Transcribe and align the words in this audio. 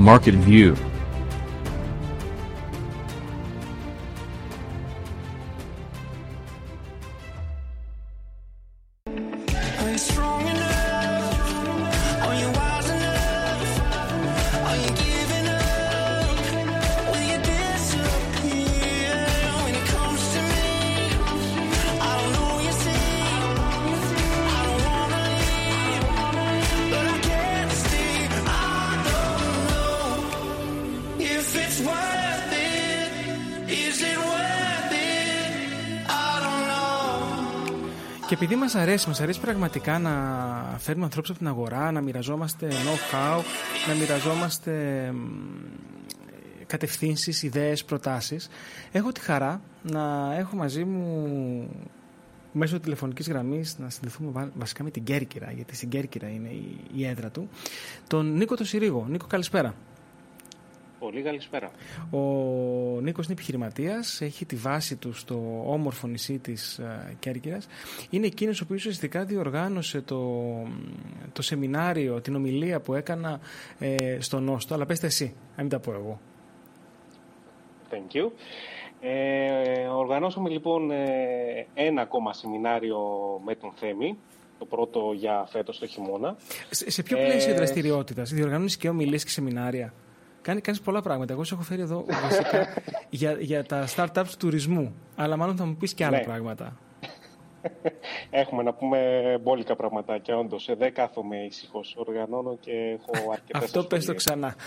Market 0.00 0.34
View 0.34 0.89
Και 38.70 38.76
επειδή 38.76 38.88
μας 38.88 38.98
αρέσει, 38.98 39.08
μας 39.08 39.20
αρέσει 39.20 39.40
πραγματικά 39.40 39.98
να 39.98 40.76
φέρνουμε 40.78 41.04
ανθρώπους 41.04 41.30
από 41.30 41.38
την 41.38 41.48
αγορά, 41.48 41.90
να 41.92 42.00
μοιραζόμαστε 42.00 42.68
know-how, 42.68 43.40
να 43.88 43.94
μοιραζόμαστε 43.94 44.72
μ, 45.12 45.18
κατευθύνσεις, 46.66 47.42
ιδέες, 47.42 47.84
προτάσεις, 47.84 48.48
έχω 48.92 49.12
τη 49.12 49.20
χαρά 49.20 49.60
να 49.82 50.34
έχω 50.38 50.56
μαζί 50.56 50.84
μου 50.84 51.28
μέσω 52.52 52.80
τηλεφωνικής 52.80 53.28
γραμμής 53.28 53.78
να 53.78 53.90
συνδεθούμε 53.90 54.30
βα- 54.30 54.50
βασικά 54.54 54.82
με 54.84 54.90
την 54.90 55.04
Κέρκυρα, 55.04 55.50
γιατί 55.52 55.74
στην 55.76 55.88
Κέρκυρα 55.88 56.28
είναι 56.28 56.48
η, 56.48 56.80
η 56.94 57.06
έδρα 57.06 57.30
του, 57.30 57.48
τον 58.06 58.32
Νίκο 58.36 58.56
το 58.56 58.64
Συρίγο. 58.64 59.06
Νίκο, 59.08 59.26
καλησπέρα. 59.26 59.74
Πολύ 61.00 61.22
καλησπέρα. 61.22 61.70
Ο 62.10 62.18
Νίκος 63.00 63.24
είναι 63.24 63.34
επιχειρηματίας, 63.34 64.20
έχει 64.20 64.44
τη 64.44 64.56
βάση 64.56 64.96
του 64.96 65.12
στο 65.12 65.62
όμορφο 65.66 66.06
νησί 66.06 66.38
της 66.38 66.78
ε, 66.78 67.16
Κέρκυρας. 67.18 67.66
Είναι 68.10 68.26
εκείνος 68.26 68.60
ο 68.60 68.64
οποίος 68.64 68.80
ουσιαστικά 68.80 69.24
διοργάνωσε 69.24 70.00
το, 70.00 70.42
το 71.32 71.42
σεμινάριο, 71.42 72.20
την 72.20 72.34
ομιλία 72.34 72.80
που 72.80 72.94
έκανα 72.94 73.40
ε, 73.78 74.16
στο 74.20 74.40
Νόστο. 74.40 74.74
Αλλά 74.74 74.86
πέστε 74.86 75.06
εσύ, 75.06 75.34
να 75.56 75.62
μην 75.62 75.70
τα 75.70 75.78
πω 75.78 75.92
εγώ. 75.92 76.20
Thank 77.90 78.16
you. 78.16 78.30
Ε, 79.00 79.86
οργανώσαμε 79.86 80.48
λοιπόν 80.48 80.90
ε, 80.90 81.66
ένα 81.74 82.02
ακόμα 82.02 82.32
σεμινάριο 82.32 82.98
με 83.44 83.54
τον 83.54 83.72
Θέμη, 83.74 84.18
το 84.58 84.64
πρώτο 84.64 85.12
για 85.14 85.46
φέτος 85.50 85.78
το 85.78 85.86
χειμώνα. 85.86 86.36
Σε, 86.70 86.90
σε 86.90 87.02
ποιο 87.02 87.18
Ε, 87.18 87.24
πλαίσιο 87.24 87.54
δραστηριότητας, 87.54 88.32
διοργανώνεις 88.32 88.76
και 88.76 88.88
ομιλίες 88.88 89.24
και 89.24 89.30
σεμινάρια; 89.30 89.92
Κάνει, 90.42 90.60
κάνεις 90.60 90.80
πολλά 90.80 91.00
πράγματα. 91.02 91.32
Εγώ 91.32 91.44
σε 91.44 91.54
έχω 91.54 91.62
φέρει 91.62 91.80
εδώ 91.80 92.04
βασικά 92.22 92.66
για, 93.10 93.32
για 93.40 93.64
τα 93.64 93.86
startups 93.96 94.26
του 94.28 94.36
τουρισμού. 94.38 94.94
Αλλά 95.16 95.36
μάλλον 95.36 95.56
θα 95.56 95.64
μου 95.64 95.74
πεις 95.76 95.94
και 95.94 96.04
άλλα 96.04 96.16
Ναι. 96.18 96.24
πράγματα. 96.24 96.76
Έχουμε 98.30 98.62
να 98.62 98.72
πούμε 98.72 98.98
μπόλικα 99.42 99.76
πραγματάκια, 99.76 100.36
όντως. 100.36 100.68
Ε, 100.68 100.74
δεν 100.74 100.94
κάθομαι 100.94 101.36
ήσυχος. 101.44 101.94
Οργανώνω 101.98 102.56
και 102.60 102.70
έχω 102.72 103.30
αρκετές 103.32 103.62
Αυτό 103.62 103.84
πες 103.84 104.04
το 104.04 104.12
ασχολίες. 104.16 104.24
ξανά. 104.24 104.54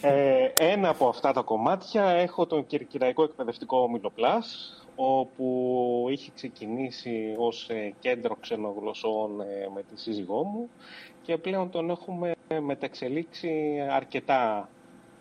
Ε, 0.00 0.48
ένα 0.56 0.88
από 0.88 1.08
αυτά 1.08 1.32
τα 1.32 1.42
κομμάτια 1.42 2.04
έχω 2.04 2.46
τον 2.46 2.66
Κυρκυραϊκό 2.66 3.22
Εκπαιδευτικό 3.22 3.78
Όμιλο 3.78 4.12
Plus, 4.16 4.44
όπου 4.96 6.06
είχε 6.10 6.30
ξεκινήσει 6.34 7.34
ως 7.38 7.68
ε, 7.68 7.94
κέντρο 7.98 8.36
ξενογλωσσών 8.40 9.40
ε, 9.40 9.68
με 9.74 9.82
τη 9.82 10.00
σύζυγό 10.00 10.42
μου 10.42 10.68
και 11.22 11.36
πλέον 11.38 11.70
τον 11.70 11.90
έχουμε 11.90 12.32
μεταξελίξει 12.62 13.80
αρκετά 13.90 14.68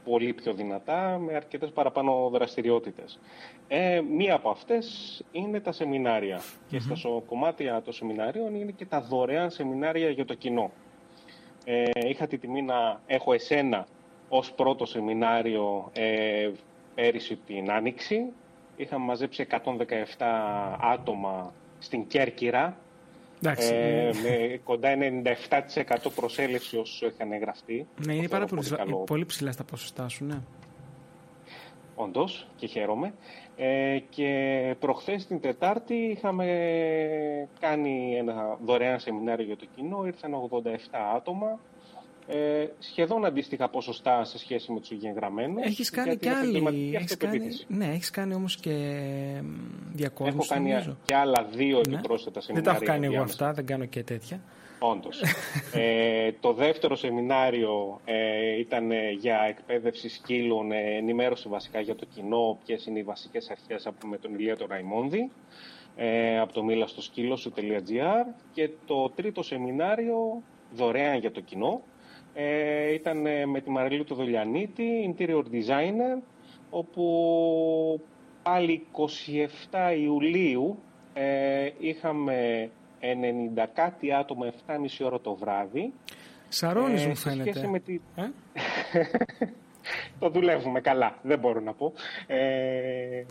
πολύ 0.03 0.33
πιο 0.33 0.53
δυνατά 0.53 1.17
με 1.17 1.33
αρκετές 1.35 1.72
παραπάνω 1.72 2.29
δραστηριότητες. 2.29 3.19
Ε, 3.67 4.01
μία 4.01 4.35
από 4.35 4.50
αυτές 4.50 5.23
είναι 5.31 5.59
τα 5.59 5.72
σεμινάρια 5.72 6.41
και 6.67 6.79
στα 6.79 6.95
σο- 6.95 7.23
κομμάτια 7.28 7.81
των 7.81 7.94
σεμινάριων 7.94 8.56
είναι 8.56 8.72
και 8.72 8.85
τα 8.85 9.01
δωρεάν 9.01 9.51
σεμινάρια 9.51 10.09
για 10.09 10.25
το 10.25 10.33
κοινό. 10.33 10.72
Ε, 11.66 11.83
είχα 12.07 12.28
τη 12.28 12.38
τιμή 12.38 12.62
να 12.62 13.01
έχω 13.06 13.33
εσένα 13.33 13.88
ως 14.29 14.53
πρώτο 14.53 14.85
σεμινάριο 14.85 15.89
ε, 15.94 16.51
πέρυσι 16.95 17.35
την 17.35 17.72
Άνοιξη. 17.72 18.33
Είχαμε 18.75 19.06
μαζέψει 19.06 19.47
117 19.50 19.57
άτομα 20.81 21.53
στην 21.79 22.07
Κέρκυρα. 22.07 22.78
Εντάξει. 23.44 23.73
Ε, 23.75 24.11
με 24.23 24.59
κοντά 24.63 24.89
97% 24.95 26.11
προσέλευση 26.16 26.78
όσους 26.78 27.01
είχαν 27.01 27.38
γραφτεί. 27.39 27.88
ναι, 28.06 28.13
είναι 28.13 28.23
Το 28.23 28.29
πάρα 28.29 28.47
θεωρώ 28.47 28.63
πολύ, 28.63 28.75
καλό. 28.78 28.97
πολύ 28.97 29.25
ψηλά 29.25 29.51
στα 29.51 29.63
ποσοστά 29.63 30.07
σου, 30.07 30.25
ναι. 30.25 30.39
Όντως 31.95 32.47
και 32.56 32.67
χαίρομαι. 32.67 33.13
Ε, 33.57 34.00
και 34.09 34.75
προχθές 34.79 35.25
την 35.28 35.39
Τετάρτη 35.41 35.94
είχαμε 35.95 36.45
κάνει 37.59 38.16
ένα 38.17 38.57
δωρεάν 38.66 39.00
σεμινάριο 39.00 39.45
για 39.45 39.57
το 39.57 39.66
κοινό. 39.75 40.06
Ήρθαν 40.06 40.33
87 40.33 40.67
άτομα. 41.16 41.59
Ε, 42.28 42.66
σχεδόν 42.79 43.25
αντίστοιχα 43.25 43.69
ποσοστά 43.69 44.23
σε 44.23 44.38
σχέση 44.39 44.72
με 44.72 44.79
τους 44.79 44.91
εγγεγραμμένους. 44.91 45.66
Έχεις 45.66 45.89
κάνει 45.89 46.07
γιατί 46.07 46.25
και 46.25 46.29
είναι 46.29 46.38
άλλη. 46.39 46.47
επαγγελματική 46.57 46.95
Έχεις 46.95 47.17
κάνει, 47.17 47.31
αυτοπεποίθηση. 47.35 47.66
ναι, 47.67 47.85
έχεις 47.94 48.09
κάνει 48.09 48.34
όμως 48.34 48.56
και 48.56 48.69
μ, 49.41 49.45
Έχω 49.45 49.91
διακόσμηση, 49.94 50.47
κάνει 50.50 50.69
νομίζω. 50.69 50.97
και 51.06 51.16
άλλα 51.16 51.47
δύο 51.56 51.81
Ναι. 51.88 51.94
επιπρόσθετα 51.95 52.31
Δεν 52.33 52.41
σεμινάρια. 52.44 52.72
τα 52.72 52.75
έχω 52.78 52.85
κάνει 52.85 53.06
εγώ 53.06 53.13
ενδιάμεσα. 53.13 53.33
αυτά, 53.33 53.53
δεν 53.53 53.66
κάνω 53.66 53.85
και 53.85 54.03
τέτοια. 54.03 54.41
Όντως. 54.79 55.22
ε, 55.73 56.31
το 56.39 56.53
δεύτερο 56.53 56.95
σεμινάριο 56.95 58.01
ε, 58.06 58.59
ήταν 58.59 58.91
ε, 58.91 59.09
για 59.12 59.39
εκπαίδευση 59.50 60.09
σκύλων, 60.09 60.72
ε, 60.72 60.95
ενημέρωση 60.97 61.47
βασικά 61.50 61.79
για 61.79 61.95
το 61.95 62.06
κοινό, 62.13 62.57
ποιες 62.66 62.85
είναι 62.85 63.00
οι 63.00 63.03
βασικές 63.03 63.50
αρχές 63.50 63.85
από 63.88 64.07
με 64.07 64.17
τον 64.17 64.33
Ηλία 64.33 64.57
τον 64.57 64.67
Ραϊμόνδη, 64.69 65.31
ε, 65.95 66.39
από 66.39 66.53
το 66.53 66.63
μίλα 66.63 66.88
στο 66.88 67.01
σκύλο 67.01 67.35
σου.gr 67.35 68.25
και 68.53 68.69
το 68.85 69.09
τρίτο 69.09 69.44
σεμινάριο 69.44 70.41
δωρεάν 70.73 71.17
για 71.19 71.31
το 71.31 71.41
κοινό 71.41 71.81
ε, 72.33 72.94
ήταν 72.94 73.25
ε, 73.25 73.45
με 73.45 73.61
τη 73.61 73.69
Μαριλού 73.69 74.03
του 74.03 74.16
Δολιανίτη, 74.16 75.16
interior 75.17 75.44
designer, 75.51 76.21
όπου 76.69 78.01
πάλι 78.44 78.85
27 79.71 79.97
Ιουλίου 79.99 80.77
ε, 81.13 81.69
είχαμε 81.79 82.69
90 83.01 83.66
κάτι 83.73 84.13
άτομα 84.13 84.51
7,5 84.67 84.75
ώρα 85.05 85.19
το 85.19 85.35
βράδυ. 85.35 85.94
Σαρώνεις 86.49 87.03
Ε, 87.03 87.07
μου 87.07 87.16
σε 87.16 87.29
σχέση 87.29 87.41
φαίνεται. 87.51 87.67
με 87.67 87.79
τη- 87.79 87.99
Ε; 88.16 88.29
Το 90.19 90.29
δουλεύουμε 90.29 90.81
καλά, 90.81 91.15
δεν 91.21 91.39
μπορώ 91.39 91.59
να 91.59 91.73
πω. 91.73 91.94
Ε, 92.27 93.23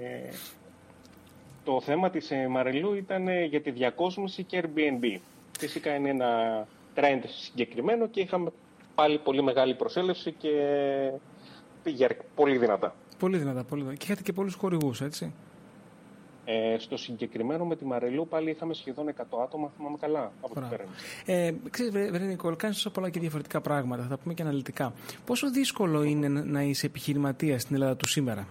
το 1.64 1.80
θέμα 1.80 2.10
της 2.10 2.30
ε, 2.30 2.46
Μαριλού 2.48 2.94
ήταν 2.94 3.28
ε, 3.28 3.44
για 3.44 3.60
τη 3.60 3.70
διακόσμηση 3.70 4.42
και 4.44 4.62
Airbnb. 4.64 5.16
Φυσικά 5.58 5.94
είναι 5.94 6.08
ένα 6.08 6.66
trend 6.94 7.20
συγκεκριμένο 7.26 8.06
και 8.08 8.20
είχαμε 8.20 8.50
πάλι 8.94 9.18
πολύ 9.18 9.42
μεγάλη 9.42 9.74
προσέλευση 9.74 10.32
και 10.32 10.50
πήγε 11.82 12.04
αρ- 12.04 12.22
πολύ 12.34 12.58
δυνατά. 12.58 12.94
Πολύ 13.18 13.38
δυνατά, 13.38 13.64
πολύ 13.64 13.80
δυνατά. 13.82 13.98
Και 13.98 14.04
είχατε 14.06 14.22
και 14.22 14.32
πολλούς 14.32 14.54
χορηγούς, 14.54 15.00
έτσι. 15.00 15.32
Ε, 16.44 16.76
στο 16.78 16.96
συγκεκριμένο 16.96 17.64
με 17.64 17.76
τη 17.76 17.84
Μαριλού 17.84 18.28
πάλι 18.28 18.50
είχαμε 18.50 18.74
σχεδόν 18.74 19.08
100 19.08 19.42
άτομα, 19.42 19.70
θυμάμαι 19.76 19.96
καλά, 20.00 20.32
από 20.40 20.52
την 20.54 20.62
Μπράβο. 20.68 20.68
πέραν. 20.70 20.88
Ε, 21.26 21.54
ξέρεις, 21.70 21.92
βρε, 21.92 22.10
βρε 22.10 22.24
Νικόλ, 22.24 22.56
κάνεις 22.56 22.76
τόσο 22.76 22.90
πολλά 22.90 23.10
και 23.10 23.20
διαφορετικά 23.20 23.60
πράγματα. 23.60 24.02
Θα 24.02 24.08
τα 24.08 24.18
πούμε 24.18 24.34
και 24.34 24.42
αναλυτικά. 24.42 24.92
Πόσο 25.26 25.50
δύσκολο 25.50 26.02
είναι 26.02 26.28
να, 26.28 26.44
να 26.44 26.62
είσαι 26.62 26.86
επιχειρηματίας 26.86 27.62
στην 27.62 27.74
Ελλάδα 27.74 27.96
του 27.96 28.06
σήμερα; 28.06 28.46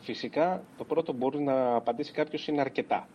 Φυσικά, 0.00 0.62
το 0.78 0.84
πρώτο 0.84 1.12
μπορεί 1.12 1.40
να 1.42 1.74
απαντήσει 1.74 2.12
κάποιος 2.12 2.46
είναι 2.48 2.60
αρκετά. 2.60 3.08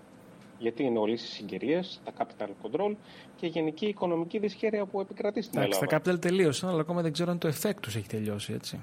Γιατί 0.57 0.83
είναι 0.83 0.99
όλες 0.99 1.23
οι 1.23 1.27
συγκυρίες, 1.27 2.01
τα 2.03 2.11
capital 2.17 2.47
control 2.47 2.95
και 3.35 3.45
η 3.45 3.49
γενική 3.49 3.85
οικονομική 3.85 4.39
δυσχέρεια 4.39 4.85
που 4.85 4.99
επικρατεί 5.01 5.41
στην 5.41 5.59
Εντάξει, 5.59 5.79
Ελλάδα. 5.83 6.01
τα 6.03 6.11
capital 6.11 6.21
τελείωσαν, 6.21 6.69
αλλά 6.69 6.81
ακόμα 6.81 7.01
δεν 7.01 7.11
ξέρω 7.11 7.31
αν 7.31 7.37
το 7.37 7.47
effect 7.47 7.75
τους 7.81 7.95
έχει 7.95 8.07
τελειώσει, 8.07 8.53
έτσι. 8.53 8.81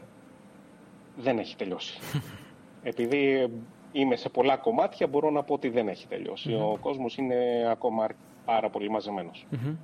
Δεν 1.16 1.38
έχει 1.38 1.56
τελειώσει. 1.56 1.98
Επειδή 2.82 3.50
είμαι 3.92 4.16
σε 4.16 4.28
πολλά 4.28 4.56
κομμάτια, 4.56 5.06
μπορώ 5.06 5.30
να 5.30 5.42
πω 5.42 5.54
ότι 5.54 5.68
δεν 5.68 5.88
έχει 5.88 6.06
τελειώσει. 6.06 6.52
Ο 6.52 6.78
κόσμος 6.80 7.16
είναι 7.16 7.34
ακόμα 7.70 8.06
πάρα 8.44 8.70
πολύ 8.70 8.90
μαζεμένος. 8.90 9.46
Μμμ. 9.50 9.76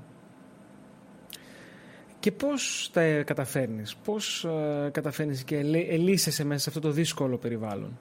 Και 2.21 2.33
πώς 2.33 2.91
τα 2.93 3.23
καταφέρνεις, 3.23 3.97
πώς 3.97 4.45
ε, 4.45 4.89
καταφέρνεις 4.93 5.45
και 5.45 5.57
ελε- 5.57 5.91
ελύσεσαι 5.91 6.45
μέσα 6.45 6.61
σε 6.61 6.69
αυτό 6.69 6.81
το 6.81 6.91
δύσκολο 6.91 7.37
περιβάλλον; 7.37 7.99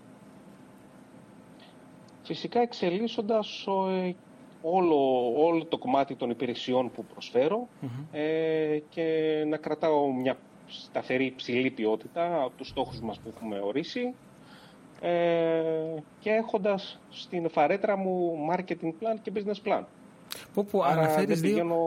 Φυσικά 2.28 2.62
εξελίσσοντας 2.62 3.66
ε, 4.06 4.16
όλο, 4.62 5.32
όλο 5.38 5.66
το 5.66 5.78
κομμάτι 5.78 6.16
των 6.16 6.30
υπηρεσιών 6.30 6.92
που 6.92 7.06
προσφέρω 7.14 7.68
ε, 8.12 8.80
και 8.90 9.04
να 9.48 9.58
κρατάω 9.58 10.14
μια 10.14 10.38
σταθερή 10.68 11.34
ψηλή 11.36 11.72
ποιότητα 11.72 12.42
από 12.44 12.52
τους 12.58 12.68
στόχους 12.68 13.00
μας 13.00 13.20
που 13.20 13.34
έχουμε 13.36 13.60
ορίσει 13.60 14.14
ε, 15.02 15.62
και 16.20 16.30
έχοντας 16.30 17.00
στην 17.10 17.50
φαρέτρα 17.50 17.98
μου 17.98 18.36
marketing 18.52 18.92
plan 19.00 19.18
και 19.22 19.32
business 19.36 19.70
plan. 19.70 19.84
Όπου 20.54 20.84
Άρα 20.84 21.02
αναφέρεις 21.02 21.42
δεν 21.42 21.50
δύο, 21.50 21.50
πηγαίνω... 21.50 21.80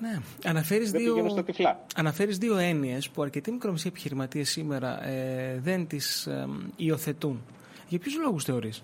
Ναι. 0.00 0.18
Αναφέρεις 0.44 0.90
Δεν 0.90 1.00
δύο, 1.00 1.12
πηγαίνω 1.12 1.30
στα 1.30 1.44
τυφλά. 1.44 1.80
αναφέρεις 1.96 2.38
δύο 2.38 2.56
έννοιες 2.56 3.10
που 3.10 3.22
αρκετοί 3.22 3.50
μικρομεσαίοι 3.50 3.90
επιχειρηματίες 3.90 4.50
σήμερα 4.50 5.06
ε, 5.06 5.58
δεν 5.62 5.86
τις 5.86 6.26
ε, 6.26 6.48
υιοθετούν. 6.76 7.44
Για 7.88 7.98
ποιους 7.98 8.18
λόγους 8.18 8.44
θεωρείς; 8.44 8.82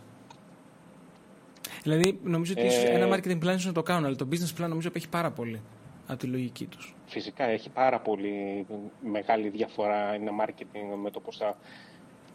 Δηλαδή, 1.83 2.21
νομίζω 2.23 2.53
ότι 2.57 2.67
ίσως 2.67 2.83
Ε, 2.83 2.89
ένα 2.89 3.17
marketing 3.17 3.45
plan 3.45 3.49
ίσως 3.49 3.67
να 3.67 3.73
το 3.73 3.83
κάνουν, 3.83 4.05
αλλά 4.05 4.17
το 4.17 4.29
business 4.31 4.61
plan 4.61 4.69
νομίζω 4.69 4.89
απέχει 4.89 5.09
πάρα 5.09 5.31
πολύ 5.31 5.61
από 6.07 6.19
τη 6.19 6.27
λογική 6.27 6.67
τους. 6.67 6.95
Φυσικά 7.07 7.45
έχει 7.45 7.71
πάρα 7.71 8.01
πολύ 8.01 8.67
μεγάλη 9.03 9.49
διαφορά 9.49 10.15
είναι 10.15 10.31
marketing 10.41 10.97
με 11.03 11.11
το 11.11 11.21
πώς 11.21 11.37
θα... 11.37 11.57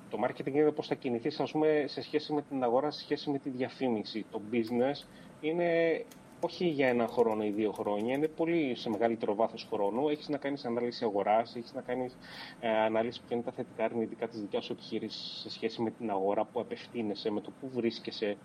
Το 0.09 0.19
marketing 0.25 0.53
είναι 0.53 0.71
πώς 0.71 0.87
θα 0.87 0.95
κινηθείς 0.95 1.39
ας 1.39 1.51
πούμε, 1.51 1.83
σε 1.87 2.01
σχέση 2.01 2.33
με 2.33 2.41
την 2.41 2.63
αγορά, 2.63 2.91
σε 2.91 2.99
σχέση 2.99 3.29
με 3.29 3.37
τη 3.37 3.49
διαφήμιση. 3.49 4.25
Το 4.31 4.41
business 4.51 5.07
είναι 5.41 6.03
όχι 6.39 6.65
για 6.67 6.87
ένα 6.87 7.07
χρόνο 7.07 7.43
ή 7.43 7.49
δύο 7.49 7.71
χρόνια, 7.71 8.15
είναι 8.15 8.27
πολύ 8.27 8.75
σε 8.75 8.89
μεγαλύτερο 8.89 9.35
βάθος 9.35 9.67
χρόνου. 9.71 10.09
Έχεις 10.09 10.29
να 10.29 10.37
κάνεις 10.37 10.65
ανάλυση 10.65 11.03
αγοράς, 11.03 11.55
έχεις 11.55 11.73
να 11.73 11.81
κάνεις 11.81 12.17
ε, 12.59 12.69
ανάλυση 12.69 13.21
ποια 13.27 13.35
είναι 13.35 13.45
τα 13.45 13.51
θετικά 13.51 13.83
αρνητικά 13.83 14.27
της 14.27 14.39
δικιάς 14.39 14.65
σου 14.65 14.71
επιχείρησης 14.71 15.39
σε 15.41 15.49
σχέση 15.49 15.81
με 15.81 15.91
την 15.91 16.09
αγορά 16.09 16.45
που 16.45 16.59
απευθύνεσαι, 16.59 17.31
με 17.31 17.41
το 17.41 17.51
που 17.59 17.69
βρίσκεσαι 17.73 18.37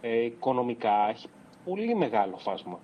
ε, 0.00 0.24
οικονομικά. 0.24 1.08
Έχει 1.10 1.28
πολύ 1.64 1.94
μεγάλο 1.94 2.36
φάσμα. 2.36 2.78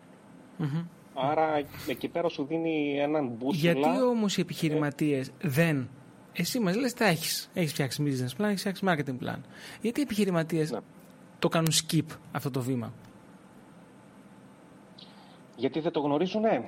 Μμμ. 0.57 0.85
Άρα 1.15 1.63
εκεί 1.89 2.09
πέρα 2.09 2.29
σου 2.29 2.45
δίνει 2.45 2.99
έναν 2.99 3.29
μπούσουλα. 3.29 3.73
Γιατί 3.73 4.03
όμως 4.03 4.37
οι 4.37 4.41
επιχειρηματίες 4.41 5.31
δεν... 5.43 5.89
Εσύ 6.35 6.61
μας 6.61 6.77
λες 6.77 6.95
τα 6.95 7.05
έχεις. 7.05 7.51
Έχεις 7.55 7.73
φτιάξει 7.73 8.03
business 8.07 8.41
plan, 8.41 8.45
έχεις 8.49 8.61
φτιάξει 8.61 8.85
marketing 8.89 9.25
plan. 9.27 9.39
Γιατί 9.81 10.01
οι 10.01 10.03
επιχειρηματίες 10.03 10.71
Ναι. 10.71 10.79
το 11.39 11.49
κάνουν 11.49 11.71
skip 11.73 12.07
αυτό 12.33 12.51
το 12.51 12.61
βήμα; 12.61 12.93
Γιατί 15.57 15.81
δεν 15.81 15.93
το 15.93 16.01
γνωρίζουνε; 16.01 16.65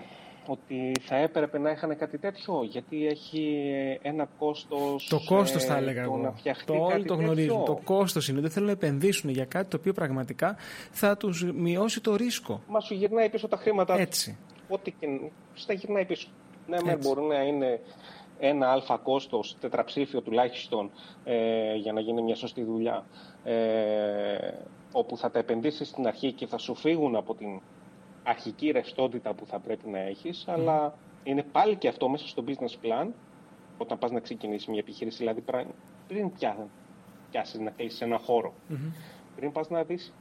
Ότι 0.53 0.93
θα 1.01 1.17
έπρεπε 1.17 1.59
να 1.59 1.71
είχαν 1.71 1.97
κάτι 1.97 2.19
τέτοιο. 2.19 2.63
Γιατί 2.65 3.07
έχει 3.07 3.69
ένα 4.03 4.29
κόστος... 4.39 5.07
Το 5.09 5.21
κόστος 5.27 5.63
ε, 5.63 5.67
θα 5.67 5.77
έλεγα 5.77 6.05
το 6.05 6.11
να 6.17 6.27
εγώ. 6.27 6.35
φτιαχτεί 6.37 6.65
Το 6.67 6.73
όλοι 6.73 6.91
κάτι 6.93 7.05
το 7.05 7.15
τέτοιο. 7.15 7.25
γνωρίζουν. 7.27 7.65
Το 7.65 7.81
κόστος 7.85 8.29
είναι 8.29 8.37
ότι 8.39 8.47
δεν 8.47 8.55
θέλουν 8.55 8.69
να 8.69 8.75
επενδύσουν 8.75 9.31
για 9.31 9.45
κάτι 9.45 9.69
το 9.71 9.77
οποίο 9.81 9.93
πραγματικά 9.93 10.57
θα 10.91 11.17
τους 11.17 11.53
μειώσει 11.53 12.01
το 12.01 12.17
ρίσκο. 12.17 12.63
Μα 12.69 12.81
σου 12.81 12.95
γυρνάει 12.95 13.29
πίσω 13.31 13.49
τα 13.49 13.57
χρήματα. 13.57 13.99
Έτσι. 13.99 14.39
Ό,τι 14.69 14.91
και 14.91 15.07
στα 15.55 15.73
γυρνάει 15.73 16.05
πίσω. 16.05 16.29
Ναι, 16.67 16.77
με 16.85 16.93
Έτσι. 16.93 17.09
μπορεί 17.09 17.27
να 17.27 17.43
είναι 17.43 17.81
ένα 18.39 18.71
αλφα 18.71 18.97
κόστος, 18.97 19.57
τετραψήφιο 19.61 20.21
τουλάχιστον, 20.21 20.91
ε, 21.25 21.75
για 21.75 21.93
να 21.93 22.01
γίνει 22.01 22.23
μια 22.23 22.35
σωστή 22.35 22.63
δουλειά. 22.65 23.05
Ε, 23.45 23.55
όπου 24.93 25.17
θα 25.17 25.31
τα 25.31 25.39
επενδύσεις 25.39 25.89
στην 25.89 26.07
αρχή 26.07 26.33
και 26.33 26.47
θα 26.47 26.59
σου 26.59 26.75
φύγουν 26.75 27.17
από 27.17 27.35
την 27.35 27.61
αρχική 28.25 28.71
ρευστότητα 28.71 29.35
που 29.35 29.47
θα 29.47 29.59
πρέπει 29.59 29.89
να 29.89 29.99
έχεις, 29.99 30.45
αλλά 30.49 30.95
είναι 31.23 31.43
πάλι 31.43 31.77
και 31.77 31.89
αυτό 31.89 32.09
μέσα 32.09 32.29
στο 32.29 32.45
business 32.47 32.85
plan, 32.87 33.09
όταν 33.79 33.99
πας 33.99 34.11
να 34.11 34.21
ξεκινήσεις 34.21 34.67
μια 34.67 34.79
επιχείρηση, 34.79 35.19
δηλαδή 35.19 35.41
πρά- 35.41 35.67
πριν 36.09 36.33
πια, 36.33 36.57
πιάσεις 37.31 37.59
να 37.61 37.71
κλείσεις 37.71 38.01
ένα 38.01 38.19
χώρο, 38.19 38.55
Μμμ. 38.69 38.77
πριν 39.37 39.53
πας 39.53 39.69
να 39.71 39.83
δεις 39.83 40.13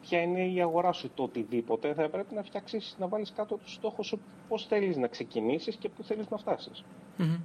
ποια 0.00 0.20
είναι 0.22 0.46
η 0.46 0.60
αγορά 0.60 0.92
σου, 0.92 1.10
το 1.14 1.22
οτιδήποτε, 1.22 1.94
θα 1.94 2.08
πρέπει 2.08 2.34
να 2.34 2.42
φτιάξεις, 2.42 2.96
να 2.98 3.08
βάλεις 3.08 3.32
κάτω 3.36 3.54
τους 3.56 3.72
στόχους 3.72 4.06
σου, 4.06 4.20
πώς 4.48 4.66
θέλεις 4.66 4.96
να 4.96 5.06
ξεκινήσεις 5.06 5.76
και 5.76 5.88
πού 5.88 6.02
θέλεις 6.02 6.28
να 6.28 6.36
φτάσεις. 6.36 6.84
Μμμ. 7.16 7.36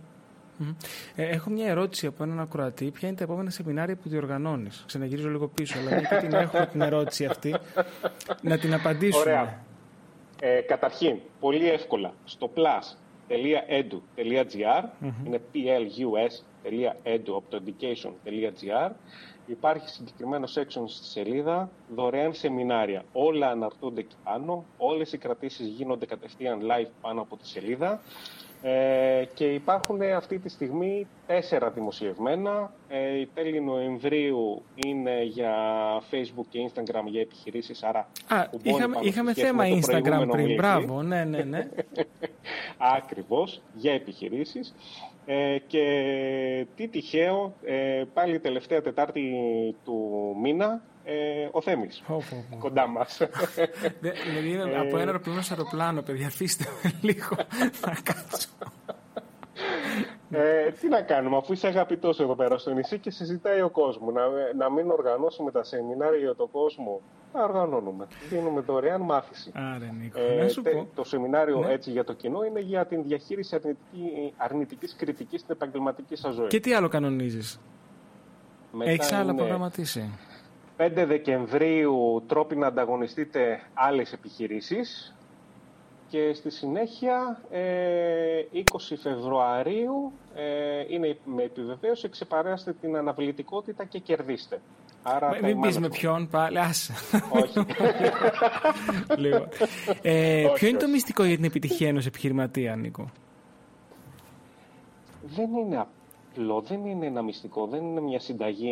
Μμμ. 0.58 0.74
Ε, 1.16 1.24
έχω 1.28 1.50
μια 1.50 1.68
ερώτηση 1.68 2.06
από 2.08 2.24
έναν 2.24 2.40
ακροατή. 2.40 2.92
Ποια 2.92 3.08
είναι 3.08 3.18
τα 3.18 3.24
επόμενα 3.24 3.50
σεμινάρια 3.50 3.96
που 3.96 4.10
διοργανώνεις; 4.10 4.84
Ξαναγυρίζω 4.88 5.30
λίγο 5.30 5.48
πίσω, 5.48 5.80
αλλά 5.80 5.90
μια 5.90 6.02
και 6.02 6.16
την 6.28 6.34
έχω 6.34 6.66
την 6.66 6.82
ερώτηση 6.82 7.26
αυτή, 7.26 7.56
να 8.42 8.58
την 8.58 8.74
απαντήσουμε. 8.74 9.22
Ωραία. 9.22 9.64
Ε, 10.44 10.62
καταρχήν, 10.62 11.20
πολύ 11.40 11.70
εύκολα, 11.70 12.14
στο 12.26 12.52
plus.edu.gr, 12.56 14.04
είναι 15.26 15.42
plus.edu 15.54 17.34
από 17.36 17.44
το 17.50 17.62
education.gr, 17.66 18.90
υπάρχει 19.46 19.90
συγκεκριμένο 19.90 20.48
section 20.56 20.84
στη 20.88 21.06
σελίδα, 21.06 21.70
δωρεάν 21.96 22.34
σεμινάρια. 22.34 23.04
Όλα 23.14 23.50
αναρτούνται 23.50 24.00
εκεί 24.00 24.16
πάνω, 24.24 24.66
όλες 24.78 25.14
οι 25.14 25.18
κρατήσεις 25.18 25.68
γίνονται 25.68 26.06
κατευθείαν 26.06 26.60
live 26.62 26.90
πάνω 27.02 27.22
από 27.22 27.38
τη 27.38 27.48
σελίδα. 27.48 28.02
Ε, 28.64 29.24
και 29.34 29.46
υπάρχουν 29.46 30.02
αυτή 30.02 30.40
τη 30.40 30.50
στιγμή 30.50 31.08
τέσσερα 31.28 31.70
δημοσιευμένα. 31.70 32.72
Ε, 32.88 33.20
η 33.20 33.30
τέλη 33.34 33.62
Νοεμβρίου 33.62 34.62
είναι 34.86 35.24
για 35.24 35.56
Facebook 36.12 36.46
και 36.50 36.70
Instagram 36.70 37.04
για 37.06 37.22
επιχειρήσεις, 37.22 37.84
άρα 37.84 38.08
Α, 38.28 38.48
κουμπώνει 38.52 38.76
είχαμε, 38.76 38.94
πάνω 38.94 39.08
είχαμε 39.08 39.34
σε 39.34 39.40
σχέση 39.40 39.52
θέμα 39.52 39.64
με 39.64 39.70
το 39.70 39.76
Instagram 39.76 40.02
προηγούμενο 40.02 40.32
πριν. 40.32 40.44
μιλητή. 40.44 40.62
Μπράβο, 40.62 41.02
ναι, 41.02 41.24
ναι, 41.24 41.44
ναι. 41.44 41.68
Ακριβώς, 42.98 43.62
για 43.74 43.94
επιχειρήσεις. 43.94 44.74
Ε, 45.26 45.58
και 45.68 46.66
τι 46.76 46.88
τυχαίο, 46.88 47.54
ε, 47.64 48.04
πάλι 48.14 48.40
τελευταία 48.40 48.82
Τετάρτη 48.82 49.32
του 49.84 50.10
μήνα, 50.42 50.82
ε, 51.04 51.48
ο 51.52 51.62
Θέμης, 51.62 52.04
Πω, 52.08 52.24
πω, 52.30 52.46
πω. 52.50 52.58
κοντά 52.58 52.88
μας. 52.88 53.18
Δε- 54.00 54.12
Δηλαδή 54.12 54.50
είναι 54.50 54.62
από 54.78 54.98
ένα 54.98 55.06
αεροπλάνο 55.06 55.42
σε 55.42 55.54
αεροπλάνο, 55.54 56.02
παιδιά. 56.02 56.28
Αφήστε 56.28 56.66
με 56.84 56.92
λίγο 57.02 57.36
να 57.86 57.94
κάτσω. 58.04 58.50
ε, 60.32 60.72
τι 60.72 60.88
να 60.88 61.02
κάνουμε, 61.02 61.38
αφού 61.38 61.54
είσαι 61.54 61.68
αγαπητός 61.68 62.20
εδώ 62.20 62.36
πέρα 62.36 62.58
στο 62.58 62.74
νησί 62.74 63.00
και 63.00 63.12
συζητάει 63.12 63.62
ο 63.62 63.70
κόσμος, 63.70 64.14
να, 64.14 64.22
να 64.58 64.72
μην 64.72 64.90
οργανώσουμε 64.92 65.52
τα 65.52 65.64
σεμινάρια 65.64 66.20
για 66.20 66.36
τον 66.36 66.52
κόσμο, 66.52 67.02
να 67.02 67.21
οργανώνουμε. 67.32 68.08
Δίνουμε 68.30 68.62
δωρεάν 68.62 69.02
μάθηση. 69.02 69.52
Άρα, 69.56 69.96
Νίκο, 70.02 70.20
Ε, 70.20 70.42
να 70.42 70.48
σου 70.48 70.62
τε- 70.62 70.74
πω. 70.74 70.88
το 70.96 71.04
σεμινάριο 71.04 71.60
Ναι. 71.60 71.72
έτσι 71.74 71.92
για 71.92 72.04
το 72.04 72.14
κοινό 72.14 72.44
είναι 72.44 72.60
για 72.60 72.86
την 72.86 73.04
διαχείριση 73.04 73.56
αρνητική, 73.56 74.34
αρνητικής 74.38 74.96
κριτικής 74.96 75.40
στην 75.42 75.56
επαγγελματική 75.56 76.16
σας 76.16 76.34
ζωή. 76.34 76.48
Και 76.48 76.60
τι 76.60 76.74
άλλο 76.74 76.88
κανονίζεις; 76.88 77.60
Μετά 78.72 78.90
Έχεις 78.92 79.12
άλλα 79.12 79.24
είναι 79.32 79.36
προγραμματίσει; 79.40 80.20
5 80.78 81.06
Δεκεμβρίου 81.06 82.24
τρόποι 82.28 82.56
να 82.56 82.68
ανταγωνιστείτε 82.68 83.60
άλλες 83.74 84.14
επιχειρήσεις 84.14 85.16
και 86.08 86.34
στη 86.34 86.50
συνέχεια 86.50 87.42
ε, 87.52 88.42
20 88.54 88.96
Φεβρουαρίου 89.02 90.12
ε, 90.36 90.84
είναι 90.88 91.18
με 91.26 91.44
επιβεβαίωση 91.44 92.10
ξεπαράστε 92.10 92.74
την 92.82 92.96
αναβλητικότητα 92.96 93.86
και 93.86 94.00
κερδίστε. 94.00 94.62
Άρα 95.04 95.28
Μα- 95.30 95.38
time 95.38 95.42
Μην 95.42 95.60
πεις 95.60 95.80
με 95.80 95.88
management. 95.88 95.92
ποιον 95.92 96.28
πάλι. 96.30 96.60
Άσε. 96.60 96.94
Όχι. 97.32 97.60
Λίγο. 99.22 99.48
Ε, 100.02 100.44
Όχι, 100.46 100.54
ποιο 100.54 100.68
είναι 100.68 100.78
το 100.78 100.84
όχι. 100.84 100.94
μυστικό 100.94 101.24
για 101.24 101.36
την 101.36 101.46
επιτυχία 101.46 101.88
ενός 101.88 102.06
επιχειρηματία, 102.06 102.76
Νίκο; 102.76 103.06
δεν 105.24 105.50
είναι 105.56 105.78
απλό, 106.32 106.62
δεν 106.62 106.86
είναι 106.86 107.06
ένα 107.06 107.22
μυστικό, 107.22 107.66
δεν 107.68 107.84
είναι 107.84 108.02
μια 108.02 108.20
συνταγή 108.20 108.70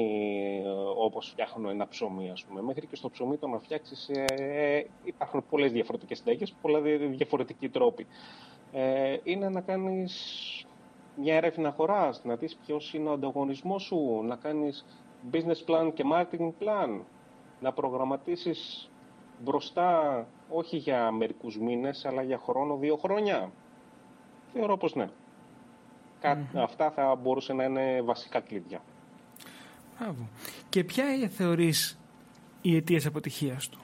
ε, 0.66 0.70
όπως 1.06 1.30
φτιάχνω 1.30 1.70
ένα 1.70 1.88
ψωμί, 1.88 2.30
ας 2.30 2.44
πούμε. 2.48 2.62
Μέχρι 2.62 2.88
και 2.88 2.96
στο 2.96 3.10
ψωμί 3.10 3.38
το 3.38 3.48
να 3.48 3.60
φτιάξεις 3.60 4.10
ε, 4.10 4.86
υπάρχουν 5.04 5.44
πολλές 5.50 5.72
διαφορετικές 5.72 6.18
συνταγές, 6.18 6.54
πολλά 6.62 6.80
δι- 6.82 7.10
διαφορετικοί 7.16 7.70
τρόποι. 7.70 8.08
Ε, 8.72 9.18
είναι 9.24 9.50
να 9.50 9.62
κάνεις 9.62 10.14
μια 11.16 11.36
έρευνα 11.36 11.68
αγοράς, 11.70 12.22
να 12.24 12.36
δεις 12.36 12.58
ποιος 12.66 12.94
είναι 12.94 13.10
ο 13.10 13.12
ανταγωνισμός 13.12 13.84
σου, 13.84 14.24
να 14.26 14.36
κάνεις 14.36 14.86
business 15.32 15.66
plan 15.68 15.92
και 15.94 16.04
marketing 16.14 16.52
plan, 16.64 17.00
να 17.60 17.72
προγραμματίσεις 17.74 18.90
μπροστά 19.44 20.26
όχι 20.50 20.78
για 20.78 21.12
μερικούς 21.12 21.58
μήνες, 21.58 22.06
αλλά 22.06 22.22
για 22.22 22.38
χρόνο, 22.38 22.76
δύο 22.78 22.96
χρόνια. 22.98 23.52
Θεωρώ 24.54 24.78
πως 24.78 24.96
ναι. 24.96 25.10
Κα- 26.22 26.48
Αυτά 26.54 26.92
θα 26.92 27.16
μπορούσε 27.16 27.54
να 27.54 27.64
είναι 27.64 28.02
βασικά 28.02 28.40
κλειδιά. 28.40 28.82
Μπράβο. 30.00 30.28
Και 30.70 30.84
ποια 30.84 31.06
ε, 31.06 31.28
θεωρείς 31.28 32.00
η 32.62 32.76
αιτία 32.76 33.02
αποτυχίας 33.08 33.70
του; 33.70 33.80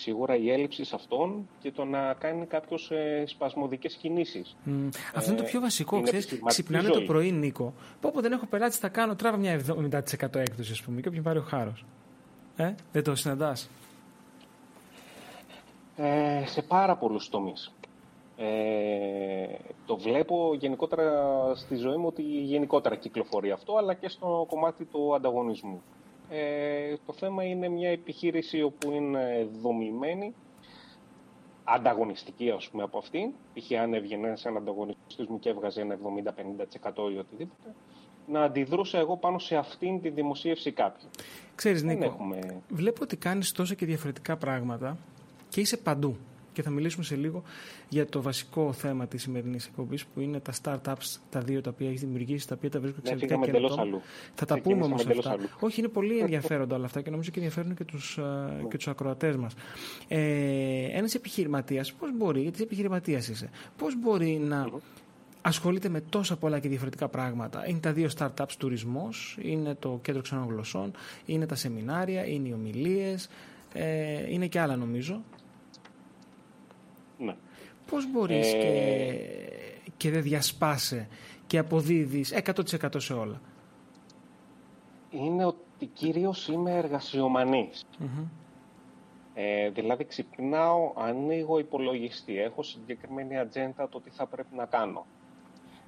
Σίγουρα 0.00 0.36
η 0.36 0.50
έλλειψη 0.50 0.84
σε 0.84 0.94
αυτόν 0.94 1.48
και 1.60 1.70
το 1.72 1.84
να 1.84 2.14
κάνει 2.14 2.46
κάποιος 2.46 2.90
ε, 2.90 3.24
σπασμωδικές 3.26 3.94
κινήσεις. 3.94 4.56
Μ, 4.64 4.88
Αυτό 5.14 5.30
είναι 5.30 5.40
το 5.40 5.46
Ε, 5.46 5.50
πιο 5.50 5.60
βασικό. 5.60 5.96
είναι 5.96 6.04
Ξέρεις, 6.04 6.24
επιχειρηματική 6.24 6.62
ξυπνάνε 6.62 6.88
το 6.88 6.94
ζωή. 6.98 7.06
πρωί, 7.06 7.32
Νίκο. 7.32 7.72
Πω, 8.00 8.10
πω 8.14 8.20
δεν 8.20 8.32
έχω 8.32 8.46
πελάτη, 8.46 8.76
θα 8.76 8.88
κάνω. 8.88 9.16
Τράβα 9.16 9.36
μια 9.36 9.52
70% 9.52 10.38
έκδοση, 10.38 10.72
ας 10.72 10.82
πούμε, 10.82 11.00
και 11.00 11.08
όποιον 11.08 11.24
πάρει 11.24 11.38
ο 11.38 11.42
χάρος. 11.42 11.84
Ε, 12.56 12.74
δεν 12.92 13.02
το 13.04 13.14
συναντάς; 13.14 13.70
Ε, 15.96 16.42
σε 16.46 16.62
πάρα 16.62 16.96
πολλούς 16.96 17.28
τομείς. 17.28 17.72
Ε, 18.36 18.46
το 19.86 19.96
βλέπω 19.96 20.54
γενικότερα 20.58 21.12
στη 21.54 21.76
ζωή 21.76 21.96
μου 21.96 22.06
ότι 22.06 22.22
γενικότερα 22.22 22.96
κυκλοφορεί 22.96 23.50
αυτό, 23.50 23.76
αλλά 23.76 23.94
και 23.94 24.08
στο 24.08 24.46
κομμάτι 24.48 24.84
του 24.84 25.14
ανταγωνισμού. 25.14 25.82
Ε, 26.30 26.96
το 27.06 27.12
θέμα 27.12 27.44
είναι 27.44 27.68
μια 27.68 27.90
επιχείρηση 27.90 28.62
όπου 28.62 28.90
είναι 28.90 29.48
δομημένη, 29.62 30.34
ανταγωνιστική 31.64 32.50
ας 32.50 32.68
πούμε 32.68 32.82
από 32.82 32.98
αυτήν, 32.98 33.30
π.χ. 33.54 33.78
αν 33.80 33.94
έβγαινε 33.94 34.26
ένας 34.26 34.46
ανταγωνιστής 34.46 35.26
μου 35.28 35.38
και 35.38 35.48
έβγαζε 35.48 35.80
ένα 35.80 35.94
70-50% 35.94 37.12
ή 37.12 37.18
οτιδήποτε, 37.18 37.74
να 38.26 38.42
αντιδρούσα 38.42 38.98
εγώ 38.98 39.16
πάνω 39.16 39.38
σε 39.38 39.56
αυτήν 39.56 40.00
τη 40.00 40.08
δημοσίευση 40.08 40.72
κάποιου. 40.72 41.08
Ξέρεις, 41.54 41.82
Δεν 41.82 41.96
Νίκο, 41.96 42.04
έχουμε... 42.04 42.62
βλέπω 42.68 43.02
ότι 43.02 43.16
κάνεις 43.16 43.52
τόσα 43.52 43.74
και 43.74 43.86
διαφορετικά 43.86 44.36
πράγματα 44.36 44.96
και 45.48 45.60
είσαι 45.60 45.76
παντού. 45.76 46.16
Και 46.58 46.64
θα 46.64 46.70
μιλήσουμε 46.70 47.04
σε 47.04 47.16
λίγο 47.16 47.42
για 47.88 48.06
το 48.06 48.22
βασικό 48.22 48.72
θέμα 48.72 49.06
της 49.06 49.22
σημερινής 49.22 49.66
εκπομπής 49.66 50.04
που 50.04 50.20
είναι 50.20 50.40
τα 50.40 50.52
startups, 50.62 51.16
τα 51.30 51.40
δύο 51.40 51.60
τα 51.60 51.70
οποία 51.70 51.88
έχεις 51.88 52.00
δημιουργήσει, 52.00 52.48
τα 52.48 52.54
οποία 52.58 52.70
τα 52.70 52.80
βρίσκω 52.80 52.98
Ναι, 53.02 53.10
εξαιρετικά 53.10 53.40
φύγαμε 53.40 53.56
εντελώς 53.58 53.70
καινοτόμα. 53.76 53.96
αλλού. 53.96 54.04
Θα 54.34 54.44
τα 54.46 54.60
πούμε 54.60 54.74
Ξεκινήσαμε 54.80 54.84
όμως 54.92 55.02
εντελώς 55.04 55.26
αυτά. 55.26 55.38
αλλού. 55.38 55.48
Όχι, 55.60 55.80
είναι 55.80 55.88
πολύ 55.88 56.18
ενδιαφέροντα 56.18 56.76
όλα 56.76 56.84
αυτά 56.84 57.00
και 57.00 57.10
νομίζω 57.10 57.30
και 57.30 57.38
ενδιαφέρουν 57.40 57.74
και 57.74 57.84
τους 57.84 58.18
και 58.70 58.76
τους 58.76 58.88
ακροατές 58.88 59.36
μας. 59.36 59.54
Ε, 60.08 60.18
Ένας 60.98 61.14
επιχειρηματίας, 61.14 61.92
πώς 61.92 62.16
μπορεί, 62.16 62.40
γιατί 62.40 62.62
επιχειρηματίας 62.62 63.28
είσαι, 63.28 63.50
πώς 63.76 63.98
μπορεί 64.00 64.30
να 64.44 64.70
ασχολείται 65.40 65.88
με 65.88 66.00
τόσα 66.00 66.36
πολλά 66.36 66.58
και 66.58 66.68
διαφορετικά 66.68 67.08
πράγματα; 67.08 67.68
Είναι 67.68 67.78
τα 67.78 67.92
δύο 67.92 68.08
startups 68.18 68.52
τουρισμός, 68.58 69.38
είναι 69.42 69.74
το 69.74 69.98
κέντρο 70.02 70.22
ξένων 70.22 70.48
γλωσσών, 70.48 70.90
είναι 71.26 71.46
τα 71.46 71.54
σεμινάρια, 71.54 72.26
είναι 72.26 72.48
οι 72.48 72.52
ομιλίες, 72.52 73.28
ε, 73.72 74.32
είναι 74.32 74.46
και 74.46 74.60
άλλα 74.60 74.76
νομίζω. 74.76 75.22
Ναι. 77.88 77.94
Πώς 77.96 78.10
μπορείς 78.12 78.52
Ε, 78.52 78.58
και, 78.58 79.90
και 79.96 80.10
δεν 80.10 80.22
διασπάσαι 80.22 81.08
και 81.46 81.58
αποδίδεις 81.58 82.34
100% 82.44 82.88
σε 82.96 83.12
όλα; 83.12 83.40
Είναι 85.10 85.44
ότι 85.44 85.86
κυρίως 85.86 86.48
είμαι 86.48 86.76
εργασιομανής. 86.76 87.86
Ε, 89.34 89.70
δηλαδή 89.70 90.04
ξυπνάω, 90.04 90.92
ανοίγω 90.96 91.58
υπολογιστή, 91.58 92.38
έχω 92.40 92.62
συγκεκριμένη 92.62 93.38
ατζέντα 93.38 93.88
το 93.88 94.00
τι 94.00 94.10
θα 94.10 94.26
πρέπει 94.26 94.54
να 94.56 94.64
κάνω. 94.66 95.06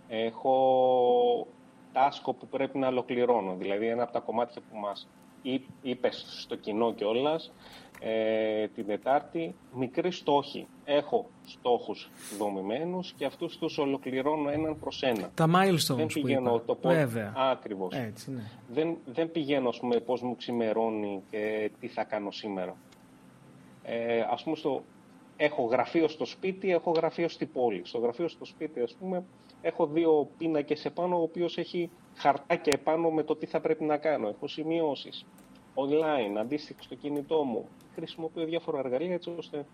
Έχω 0.09 1.47
τάσκο 1.92 2.33
που 2.33 2.47
πρέπει 2.47 2.78
να 2.78 2.87
ολοκληρώνω. 2.88 3.54
Δηλαδή 3.59 3.87
ένα 3.87 4.02
από 4.02 4.12
τα 4.12 4.21
κομμάτια 4.21 4.61
που 4.71 4.78
μας 4.78 5.09
είπες 5.83 6.25
στο 6.40 6.57
κοινό 6.57 6.92
κιόλας 6.92 7.52
ε, 8.00 8.69
την 8.69 8.87
Τετάρτη, 8.87 9.54
μικροί 9.75 10.11
στόχοι. 10.11 10.66
Έχω 10.85 11.30
στόχους 11.47 12.11
δομημένους 12.38 13.12
και 13.12 13.25
αυτούς 13.25 13.59
τους 13.59 13.78
ολοκληρώνω 13.78 14.50
έναν 14.50 14.78
προς 14.78 15.02
ένα. 15.02 15.30
Τα 15.35 15.47
milestones 15.47 15.97
Δεν 15.97 16.07
που 16.07 16.12
πηγαίνω 16.12 16.54
είπα. 16.54 16.64
το 16.64 16.75
πώς... 16.75 16.95
Βέβαια. 16.95 17.33
Ακριβώς. 17.37 17.95
Έτσι, 17.95 18.30
ναι. 18.30 18.42
Δεν, 18.69 18.97
δεν 19.07 19.33
πηγαίνω, 19.33 19.69
ας 19.69 19.78
πούμε, 19.78 20.00
πώς 20.00 20.23
μου 20.23 20.37
ξημερώνει 20.37 21.23
και 21.30 21.71
τι 21.80 21.88
θα 21.88 22.04
κάνω 22.04 22.30
σήμερα. 22.30 22.76
Ε, 23.83 24.21
ας 24.30 24.42
πούμε, 24.42 24.57
στο, 24.57 24.83
έχω 25.37 25.62
γραφείο 25.62 26.09
στο 26.09 26.25
σπίτι, 26.25 26.73
έχω 26.73 26.90
γραφείο 26.90 27.28
στη 27.28 27.47
πόλη. 27.47 27.80
Στο 27.85 27.99
γραφείο 27.99 28.28
στο 28.28 28.45
σπίτι, 28.45 28.80
ας 28.80 28.95
πούμε, 28.95 29.25
έχω 29.62 29.87
δύο 29.87 30.28
πίνακες 30.38 30.85
επάνω, 30.85 31.19
ο 31.19 31.23
οποίος 31.23 31.59
έχει 31.59 31.90
χαρτάκια 32.16 32.73
επάνω 32.76 33.11
με 33.11 33.23
το 33.23 33.37
τι 33.37 33.47
θα 33.47 33.61
πρέπει 33.61 33.85
να 33.85 33.97
κάνω. 33.97 34.28
Έχω 34.28 34.47
σημειώσεις 34.47 35.26
online, 35.75 36.37
αντίστοιχα 36.38 36.83
στο 36.83 36.95
κινητό 36.95 37.42
μου. 37.45 37.69
Χρησιμοποιώ 38.00 38.45
διάφορα 38.45 38.78
εργαλεία 38.78 39.14
έτσι 39.14 39.35
ώστε 39.38 39.64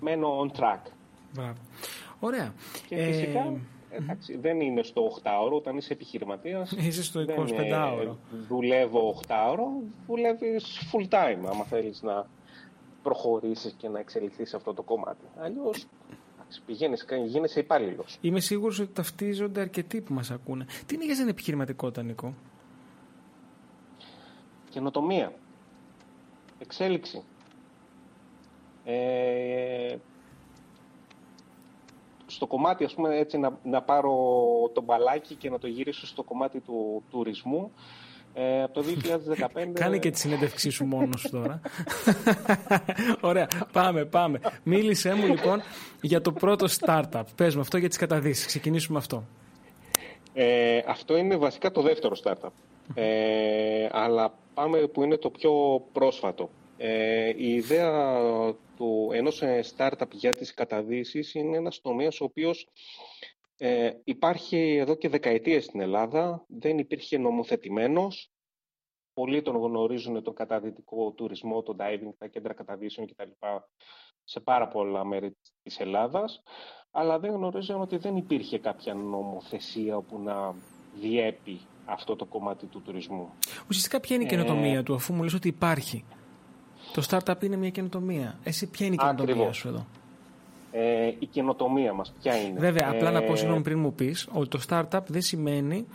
μένω 0.00 0.40
on 0.40 0.58
track. 0.60 0.80
Μπράβο. 1.34 1.58
Ωραία. 2.20 2.54
Και 2.88 2.94
Ε, 2.96 3.04
φυσικά, 3.12 3.52
εντάξει, 3.90 4.36
δεν 4.36 4.60
είναι 4.60 4.82
στο 4.82 5.20
8ωρο, 5.22 5.52
όταν 5.52 5.76
είσαι 5.76 5.92
επιχειρηματίας. 5.92 6.70
Είσαι 6.86 7.02
στο 7.02 7.24
δεν, 7.24 7.36
25ωρο. 7.38 8.00
ε, 8.02 8.36
δουλεύω 8.48 9.22
8ωρο, 9.26 9.64
δουλεύεις 10.06 10.80
full 10.92 11.08
time, 11.08 11.38
άμα 11.50 11.64
θέλεις 11.64 12.02
να 12.02 12.26
προχωρήσεις 13.02 13.72
και 13.72 13.88
να 13.88 13.98
εξελιχθείς 13.98 14.48
σε 14.48 14.56
αυτό 14.56 14.74
το 14.74 14.82
κομμάτι. 14.82 15.24
Αλλιώς, 15.38 15.86
εντάξει, 16.38 16.62
πηγαίνεις, 16.66 17.06
γίνεσαι 17.26 17.60
υπάλληλος. 17.60 18.18
Είμαι 18.20 18.40
σίγουρος 18.40 18.78
ότι 18.78 18.92
ταυτίζονται 18.92 19.60
αρκετοί 19.60 20.00
που 20.00 20.14
μας 20.14 20.30
ακούνε. 20.30 20.66
Τι 20.86 20.94
είναι 20.94 21.04
για 21.04 21.16
την 21.16 21.28
επιχειρηματικότητα, 21.28 22.02
Νικό; 22.02 22.34
Καινοτομία. 24.70 25.32
Εξέλιξη. 26.62 27.22
Ε, 28.84 29.96
στο 32.26 32.46
κομμάτι, 32.46 32.84
ας 32.84 32.94
πούμε, 32.94 33.16
έτσι 33.18 33.38
να, 33.38 33.58
να 33.62 33.82
πάρω 33.82 34.14
το 34.72 34.82
μπαλάκι 34.82 35.34
και 35.34 35.50
να 35.50 35.58
το 35.58 35.66
γυρίσω 35.66 36.06
στο 36.06 36.22
κομμάτι 36.22 36.60
του 36.60 37.02
τουρισμού. 37.10 37.72
Ε, 38.34 38.62
από 38.62 38.72
το 38.72 38.84
2015... 39.54 39.68
Κάνε 39.72 39.98
και 39.98 40.10
τη 40.10 40.18
συνέντευξή 40.18 40.70
σου 40.70 40.84
μόνος 40.84 41.20
σου 41.20 41.30
τώρα. 41.30 41.60
Ωραία, 43.30 43.48
πάμε, 43.72 44.04
πάμε. 44.04 44.40
Μίλησέ 44.62 45.14
μου 45.14 45.26
λοιπόν 45.26 45.62
για 46.00 46.20
το 46.20 46.32
πρώτο 46.32 46.66
startup. 46.80 47.22
Πες 47.34 47.54
μου 47.54 47.60
αυτό 47.60 47.76
για 47.76 47.88
τις 47.88 47.98
καταδύσεις. 47.98 48.46
Ξεκινήσουμε 48.46 48.98
αυτό. 48.98 49.24
Ε, 50.32 50.80
αυτό 50.86 51.16
είναι 51.16 51.36
βασικά 51.36 51.70
το 51.70 51.82
δεύτερο 51.82 52.16
startup. 52.24 52.50
Ε, 52.94 53.88
αλλά 53.90 54.38
πάμε 54.54 54.86
που 54.86 55.02
είναι 55.02 55.16
το 55.16 55.30
πιο 55.30 55.84
πρόσφατο. 55.92 56.50
Ε, 56.76 57.28
η 57.36 57.54
ιδέα 57.54 58.20
του 58.76 59.10
ενός 59.12 59.42
ε, 59.42 59.64
startup 59.76 60.10
για 60.12 60.34
τις 60.34 60.54
καταδύσεις 60.54 61.34
είναι 61.34 61.56
ένας 61.56 61.80
τομέας 61.80 62.20
ο 62.20 62.24
οποίος 62.24 62.68
ε, 63.56 63.90
υπάρχει 64.04 64.76
εδώ 64.76 64.94
και 64.94 65.08
δεκαετίες 65.08 65.64
στην 65.64 65.80
Ελλάδα, 65.80 66.44
δεν 66.48 66.78
υπήρχε 66.78 67.18
νομοθετημένος. 67.18 68.30
Πολλοί 69.12 69.42
τον 69.42 69.56
γνωρίζουν 69.56 70.22
τον 70.22 70.34
καταδυτικό 70.34 71.12
τουρισμό, 71.12 71.62
τον 71.62 71.76
diving, 71.80 72.12
τα 72.18 72.26
κέντρα 72.26 72.52
καταδύσεων 72.54 73.06
κτλ. 73.06 73.30
σε 74.24 74.40
πάρα 74.40 74.68
πολλά 74.68 75.04
μέρη 75.04 75.36
της 75.62 75.80
Ελλάδας, 75.80 76.42
αλλά 76.90 77.18
δεν 77.18 77.32
γνωρίζουν 77.32 77.80
ότι 77.80 77.96
δεν 77.96 78.16
υπήρχε 78.16 78.58
κάποια 78.58 78.94
νομοθεσία 78.94 80.00
που 80.00 80.18
να 80.18 80.54
διέπει 80.94 81.60
αυτό 81.84 82.16
το 82.16 82.24
κομμάτι 82.24 82.66
του 82.66 82.82
τουρισμού. 82.84 83.28
Ουσιαστικά 83.68 84.00
ποια 84.00 84.16
είναι 84.16 84.24
η 84.24 84.28
καινοτομία 84.28 84.82
του, 84.82 84.94
αφού 84.94 85.12
μου 85.12 85.22
λες 85.22 85.34
ότι 85.34 85.48
υπάρχει; 85.48 86.04
Το 86.92 87.02
startup 87.10 87.42
είναι 87.42 87.56
μια 87.56 87.70
καινοτομία. 87.70 88.38
Εσύ 88.42 88.66
ποια 88.66 88.86
είναι 88.86 88.94
η 88.94 88.98
καινοτομία 88.98 89.32
Ακριβώς. 89.32 89.56
σου 89.56 89.68
εδώ; 89.68 89.86
Ε, 90.72 91.06
η 91.18 91.26
καινοτομία 91.26 91.92
μας 91.92 92.12
ποια 92.22 92.36
είναι; 92.36 92.58
Βέβαια, 92.58 92.88
απλά 92.90 93.10
να 93.10 93.22
πω 93.22 93.32
Ε, 93.32 93.36
συγγνώμη 93.36 93.62
πριν 93.62 93.78
μου 93.78 93.94
πεις 93.94 94.28
ότι 94.32 94.48
το 94.48 94.60
startup 94.68 95.00
δεν 95.06 95.22
σημαίνει 95.22 95.86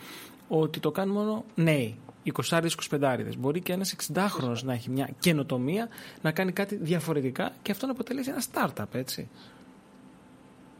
ότι 0.48 0.79
το 0.79 0.91
κάνουν 0.91 1.15
μόνο 1.15 1.44
νέοι. 1.56 1.98
20-25 2.34 3.38
Μπορεί 3.38 3.62
και 3.62 3.74
ένας 3.74 3.96
60χρονο 4.13 4.62
να 4.63 4.74
έχει 4.74 4.89
μια 4.89 5.10
καινοτομία, 5.20 5.88
να 6.22 6.32
κάνει 6.32 6.51
κάτι 6.51 6.75
διαφορετικά 6.75 7.51
και 7.62 7.72
αυτό 7.72 7.86
να 7.86 7.91
αποτελέσει 7.91 8.29
ένα 8.29 8.41
startup, 8.51 8.94
έτσι. 8.94 9.29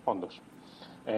Όντως. 0.04 0.42
Ε, 1.06 1.14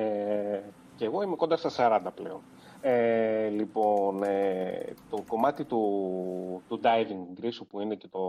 και 0.96 1.06
εγώ 1.06 1.22
είμαι 1.22 1.36
κοντά 1.36 1.58
στα 1.58 1.70
40 1.70 2.12
πλέον. 2.16 2.42
Ε, 2.82 3.50
λοιπόν, 3.50 4.24
ε, 4.24 4.94
το 5.10 5.24
κομμάτι 5.28 5.66
του, 5.66 6.64
του 6.68 6.80
Diving 6.84 7.40
Greece, 7.42 7.68
που 7.70 7.80
είναι 7.80 7.96
και 7.96 8.08
το 8.08 8.20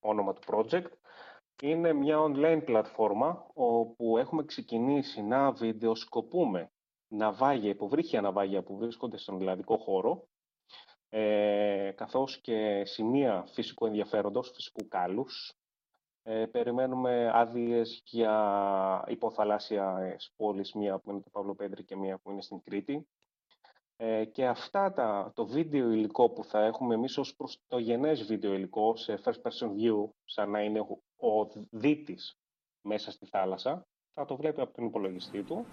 όνομα 0.00 0.32
του 0.32 0.40
project, 0.46 0.90
είναι 1.62 1.92
μια 1.92 2.18
online 2.18 2.62
πλατφόρμα 2.64 3.46
όπου 3.54 4.18
έχουμε 4.18 4.44
ξεκινήσει 4.44 5.22
να 5.22 5.52
βιντεοσκοπούμε 5.52 6.70
ναυάγια, 7.08 7.70
υποβρύχια 7.70 8.20
ναυάγια 8.20 8.62
που 8.62 8.76
βρίσκονται 8.76 9.16
στον 9.16 9.40
ελλαδικό 9.40 9.76
χώρο, 9.76 10.28
ε, 11.08 11.92
καθώς 11.96 12.40
και 12.40 12.84
σημεία 12.84 13.44
φυσικού 13.52 13.86
ενδιαφέροντος, 13.86 14.50
φυσικού 14.54 14.88
κάλους, 14.88 15.52
ε, 16.22 16.46
περιμένουμε 16.46 17.30
άδειες 17.34 18.02
για 18.04 19.04
υποθαλάσσια 19.08 20.16
πόλεις, 20.36 20.72
μία 20.72 20.98
που 20.98 21.10
είναι 21.10 21.20
το 21.20 21.30
Παυλοπέντρη 21.30 21.84
και 21.84 21.96
μία 21.96 22.18
που 22.18 22.30
είναι 22.30 22.42
στην 22.42 22.62
Κρήτη. 22.62 23.06
Ε, 24.04 24.24
και 24.24 24.46
αυτά 24.46 24.92
τα, 24.92 25.32
το 25.34 25.46
βίντεο 25.46 25.90
υλικό 25.90 26.28
που 26.28 26.44
θα 26.44 26.64
έχουμε 26.64 26.94
εμείς 26.94 27.18
ως 27.18 27.34
προς 27.36 27.58
το 27.68 27.78
γενές 27.78 28.24
βίντεο 28.24 28.52
υλικό 28.52 28.96
σε 28.96 29.20
first 29.24 29.42
person 29.42 29.66
view, 29.66 30.08
σαν 30.24 30.50
να 30.50 30.62
είναι 30.62 30.80
ο, 30.80 31.02
ο 31.28 31.48
δίτης 31.70 32.36
μέσα 32.82 33.10
στη 33.10 33.26
θάλασσα, 33.26 33.86
θα 34.14 34.24
το 34.24 34.36
βλέπει 34.36 34.60
από 34.60 34.74
τον 34.74 34.84
υπολογιστή 34.84 35.42
του 35.42 35.64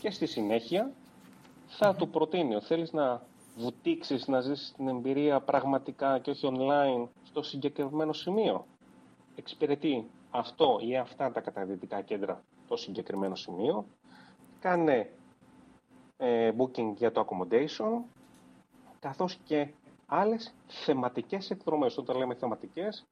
και 0.00 0.10
στη 0.10 0.26
συνέχεια 0.26 0.92
θα 1.66 1.94
του 1.94 2.08
προτείνει, 2.08 2.60
θέλεις 2.60 2.92
να 2.92 3.22
βουτήξεις, 3.56 4.26
να 4.28 4.40
ζήσεις 4.40 4.72
την 4.72 4.88
εμπειρία 4.88 5.40
πραγματικά 5.40 6.18
και 6.18 6.30
όχι 6.30 6.48
online 6.52 7.08
στο 7.22 7.42
συγκεκριμένο 7.42 8.12
σημείο. 8.12 8.66
Εξυπηρετεί 9.36 10.10
αυτό 10.30 10.78
ή 10.82 10.96
αυτά 10.96 11.32
τα 11.32 11.40
καταδυτικά 11.40 12.00
κέντρα 12.00 12.44
το 12.68 12.76
συγκεκριμένο 12.76 13.34
σημείο, 13.34 13.86
κάνε 14.60 15.10
ε, 16.20 16.52
booking 16.58 16.92
για 16.96 17.12
το 17.12 17.26
accommodation, 17.26 18.04
καθώς 19.00 19.38
και 19.44 19.68
άλλες 20.06 20.54
θεματικές 20.66 21.50
εκδρομές. 21.50 21.98
Όταν 21.98 22.16
λέμε 22.16 22.34
θεματικές, 22.34 23.06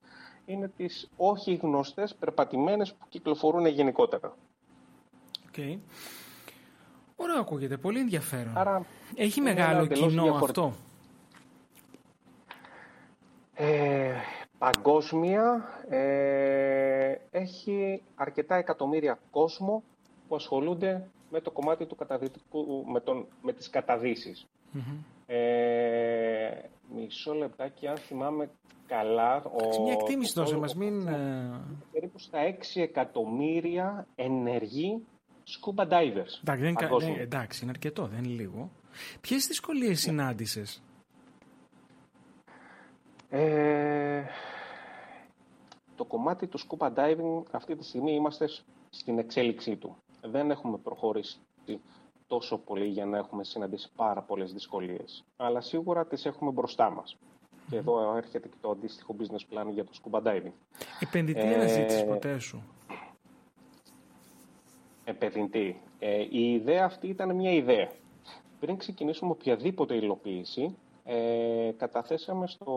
είναι 0.47 0.69
τις 0.69 1.11
όχι 1.17 1.55
γνωστές 1.55 2.15
περπατημένες 2.15 2.93
που 2.93 3.07
κυκλοφορούν 3.09 3.67
γενικότερα. 3.67 4.35
Okay. 5.53 5.79
Ωραίο 7.17 7.41
ακούγεται, 7.41 7.77
πολύ 7.77 7.99
ενδιαφέρον. 7.99 8.57
Άρα, 8.57 8.87
Έχει 9.15 9.41
είναι 9.41 9.51
μεγάλο 9.53 9.77
ένα 9.77 9.85
εντελώς 9.85 10.09
κοινό 10.09 10.23
διαφορετικό. 10.23 10.67
αυτό. 10.67 10.87
Ε, 13.65 14.15
παγκόσμια 14.59 15.69
ε, 15.89 17.15
έχει 17.31 18.03
αρκετά 18.15 18.55
εκατομμύρια 18.55 19.19
κόσμο 19.31 19.83
που 20.29 20.35
ασχολούνται 20.35 21.09
με 21.31 21.41
το 21.41 21.51
κομμάτι 21.51 21.87
του 21.87 21.95
καταδυτικού, 21.97 22.85
με, 22.87 23.01
τον, 23.01 23.27
με 23.43 23.53
τις 23.53 23.71
καταδύσεις. 23.71 24.47
Ε, 25.27 26.51
μισό 26.95 27.35
λεπτάκι, 27.35 27.87
αν 27.87 27.97
θυμάμαι 27.97 28.51
καλά... 28.87 29.43
Σε 29.71 29.81
Ο, 29.81 29.83
μια 29.83 29.93
εκτίμηση 29.93 30.39
ο- 30.39 30.43
δώσε 30.43 30.55
ο- 30.55 30.59
μας, 30.59 30.75
μην... 30.75 31.07
ε, 31.07 31.61
Περίπου 31.93 32.19
στα 32.19 32.39
6 32.77 32.81
εκατομμύρια 32.81 34.07
ενεργοί 34.15 35.07
scuba 35.47 35.83
divers. 35.89 36.35
Εντάξει, 36.41 36.43
δεν 36.45 36.57
είναι 36.59 36.73
κα- 36.73 36.81
παγκόσμια. 36.81 37.13
δεν- 37.15 37.23
εντάξει, 37.23 37.63
είναι 37.63 37.71
αρκετό, 37.71 38.07
δεν 38.07 38.25
είναι 38.25 38.43
λίγο. 38.43 38.71
Ποιες 39.21 39.47
δυσκολίες 39.47 40.01
συνάντησες, 40.01 40.83
Ε, 43.31 44.23
το 45.97 46.05
κομμάτι 46.05 46.47
του 46.47 46.59
scuba 46.61 46.89
diving 46.95 47.43
αυτή 47.51 47.77
τη 47.77 47.85
στιγμή 47.85 48.13
είμαστε 48.13 48.47
σ- 48.47 48.65
στην 48.91 49.19
εξέλιξή 49.19 49.77
του. 49.77 49.97
Δεν 50.31 50.51
έχουμε 50.51 50.79
προχωρήσει 50.79 51.39
τόσο 52.27 52.59
πολύ 52.59 52.87
για 52.87 53.07
να 53.07 53.19
έχουμε 53.19 53.45
συναντήσει 53.45 53.91
πάρα 53.97 54.23
πολλές 54.23 54.53
δυσκολίες. 54.53 55.25
Αλλά 55.37 55.61
σίγουρα 55.61 56.07
τις 56.07 56.27
έχουμε 56.27 56.51
μπροστά 56.51 56.91
μας. 56.91 57.17
Και 57.71 57.77
εδώ 57.77 58.17
έρχεται 58.17 58.49
και 58.49 58.57
το 58.61 58.71
αντίστοιχο 58.71 59.17
business 59.19 59.55
plan 59.55 59.67
για 59.71 59.85
το 59.85 59.91
scuba 60.03 60.23
diving. 60.23 60.53
Επενδυτή 61.01 61.41
Ε, 61.41 61.55
αναζήτησης 61.55 62.05
ποτέ 62.05 62.39
σου; 62.39 62.63
επενδυτή. 65.05 65.81
Ε, 65.99 66.27
η 66.31 66.53
ιδέα 66.53 66.85
αυτή 66.85 67.09
ήταν 67.09 67.35
μια 67.35 67.53
ιδέα. 67.53 67.91
Πριν 68.61 68.77
ξεκινήσουμε 68.77 69.31
οποιαδήποτε 69.31 69.95
υλοποίηση, 69.95 70.77
ε, 71.05 71.71
καταθέσαμε 71.77 72.47
στο 72.47 72.73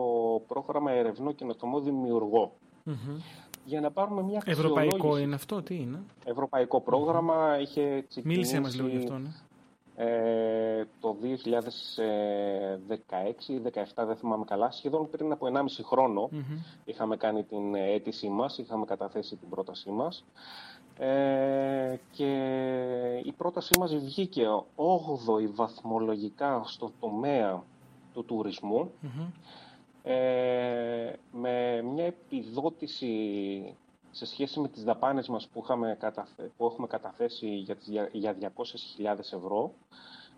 πρόγραμμα 0.46 0.90
Ερευνό 0.92 1.32
Καινοτομό 1.32 1.80
Δημιουργό 1.80 2.52
Μμμ. 2.84 3.18
Για 3.64 3.80
να 3.80 3.90
πάρουμε 3.90 4.22
μια 4.22 4.42
Ευρωπαϊκό 4.44 4.94
αξιολόγηση. 4.94 5.24
είναι 5.24 5.34
αυτό, 5.34 5.62
τι 5.62 5.74
είναι; 5.74 6.02
Ευρωπαϊκό 6.24 6.80
πρόγραμμα, 6.80 7.58
είχε 7.60 8.04
ξεκινήσει 8.08 8.38
Μίλησε 8.38 8.60
μας 8.60 8.74
λίγο 8.74 8.88
γι' 8.88 8.96
αυτό, 8.96 9.18
ναι. 9.18 9.28
ε, 9.96 10.86
το 11.00 11.16
2016-2017, 14.02 14.06
δεν 14.06 14.16
θυμάμαι 14.16 14.44
καλά, 14.44 14.70
σχεδόν 14.70 15.10
πριν 15.10 15.32
από 15.32 15.46
1,5 15.54 15.62
χρόνο 15.82 16.28
Μμμ. 16.32 16.58
είχαμε 16.84 17.16
κάνει 17.16 17.42
την 17.42 17.74
αίτησή 17.74 18.28
μας, 18.28 18.58
είχαμε 18.58 18.84
καταθέσει 18.84 19.36
την 19.36 19.48
πρότασή 19.48 19.90
μας 19.90 20.24
ε, 20.98 21.96
και 22.10 22.32
η 23.24 23.32
πρότασή 23.32 23.78
μας 23.78 23.94
βγήκε 23.94 24.46
8η 24.76 25.48
βαθμολογικά 25.54 26.62
στο 26.64 26.92
τομέα 27.00 27.62
του 28.12 28.24
τουρισμού 28.24 28.90
Μμμ. 29.00 29.26
Ε, 30.02 31.12
με 31.32 31.82
μια 31.82 32.04
επιδότηση 32.04 33.76
σε 34.10 34.26
σχέση 34.26 34.60
με 34.60 34.68
τις 34.68 34.84
δαπάνες 34.84 35.28
μας 35.28 35.48
που, 35.48 35.60
είχαμε 35.64 35.96
καταθε- 36.00 36.50
που 36.56 36.66
έχουμε 36.66 36.86
καταθέσει 36.86 37.48
για, 37.48 37.76
τις, 37.76 37.88
δια- 37.88 38.08
για 38.12 38.32
200.000 38.32 39.18
ευρώ 39.32 39.72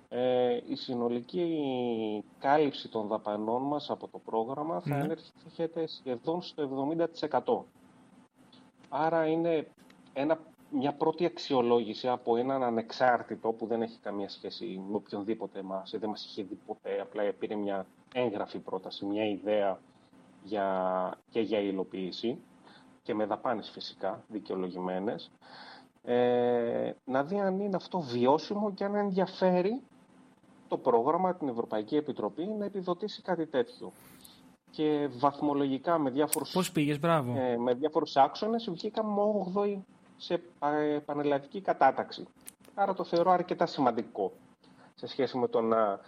ε, 0.09 0.61
η 0.69 0.75
συνολική 0.75 2.25
κάλυψη 2.39 2.89
των 2.89 3.07
δαπανών 3.07 3.63
μας 3.63 3.91
από 3.91 4.09
το 4.09 4.19
πρόγραμμα 4.19 4.81
θα 4.81 4.97
Ναι. 4.97 5.13
έρχεται 5.47 5.87
σχεδόν 5.87 6.43
στο 6.43 6.63
70%. 6.63 7.65
Άρα 8.89 9.27
είναι 9.27 9.67
ένα, 10.13 10.39
μια 10.75 10.93
πρώτη 10.95 11.25
αξιολόγηση 11.25 12.09
από 12.09 12.37
έναν 12.37 12.63
ανεξάρτητο 12.63 13.53
που 13.53 13.67
δεν 13.67 13.83
έχει 13.83 13.99
καμία 13.99 14.29
σχέση 14.29 14.83
με 14.89 14.97
οποιονδήποτε 14.97 15.63
μας, 15.63 15.95
δεν 15.99 16.09
μας 16.09 16.25
είχε 16.25 16.43
δει 16.43 16.59
ποτέ, 16.67 17.01
απλά 17.01 17.33
πήρε 17.39 17.55
μια 17.55 17.87
έγγραφη 18.15 18.59
πρόταση, 18.59 19.05
μια 19.07 19.25
ιδέα 19.25 19.81
για, 20.43 21.19
και 21.31 21.41
για 21.41 21.59
υλοποίηση 21.59 22.39
και 23.03 23.15
με 23.15 23.25
δαπάνες 23.27 23.71
φυσικά, 23.71 24.25
δικαιολογημένες, 24.29 25.31
ε, 26.03 26.93
να 27.05 27.25
δει 27.25 27.41
αν 27.41 27.61
είναι 27.61 27.77
αυτό 27.77 28.01
βιώσιμο 28.01 28.73
και 28.73 28.85
αν 28.85 28.95
ενδιαφέρει 28.95 29.83
το 30.69 30.79
πρόγραμμα, 30.79 31.35
την 31.35 31.49
Ευρωπαϊκή 31.49 31.97
Επιτροπή, 31.97 32.47
να 32.47 32.65
επιδοτήσει 32.65 33.23
κάτι 33.23 33.47
τέτοιο. 33.47 33.93
Και 34.71 35.09
βαθμολογικά 35.19 35.99
με 35.99 36.11
διάφορους, 36.11 36.53
Πώς 36.53 36.73
πήγες, 36.73 36.99
μπράβο. 37.01 37.35
ε, 37.39 37.57
με 37.57 37.75
διάφορους 37.75 38.17
άξονες 38.17 38.71
βγήκαμε 38.71 39.21
8η 39.55 39.79
σε 40.25 40.41
πα- 40.59 41.03
πανελλαδική 41.05 41.61
κατάταξη. 41.61 42.27
Άρα 42.75 42.95
το 42.95 43.05
θεωρώ 43.05 43.31
αρκετά 43.31 43.67
σημαντικό 43.67 44.33
σε 44.95 45.07
σχέση 45.07 45.39
με 45.39 45.49
το 45.49 45.61
να 45.61 46.01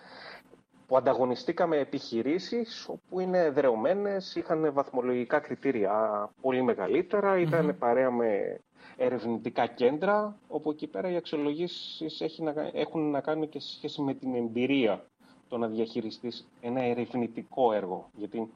που 0.87 0.96
ανταγωνιστήκαμε 0.96 1.76
επιχειρήσεις 1.76 2.88
όπου 2.88 3.20
είναι 3.20 3.38
εδρεωμένες, 3.38 4.35
είχαν 4.35 4.72
βαθμολογικά 4.72 5.38
κριτήρια 5.38 6.29
πολύ 6.40 6.62
μεγαλύτερα, 6.62 7.38
ήταν 7.38 7.76
παρέα 7.79 8.11
με 8.11 8.61
ερευνητικά 8.96 9.66
κέντρα, 9.66 10.37
όπου 10.48 10.70
εκεί 10.70 10.87
πέρα 10.87 11.11
οι 11.11 11.16
αξιολογήσεις 11.16 12.20
έχει 12.20 12.42
να, 12.42 12.52
κα- 12.52 12.70
έχουν 12.72 13.11
να 13.11 13.20
κάνουν 13.20 13.48
και 13.48 13.61
σε 13.61 13.72
σχέση 13.76 14.02
με 14.02 14.14
την 14.14 14.35
εμπειρία 14.35 15.05
το 15.48 15.59
να 15.59 15.66
διαχειριστείς 15.66 16.46
ένα 16.61 16.83
ερευνητικό 16.83 17.72
έργο. 17.72 18.11
Γιατί 18.14 18.50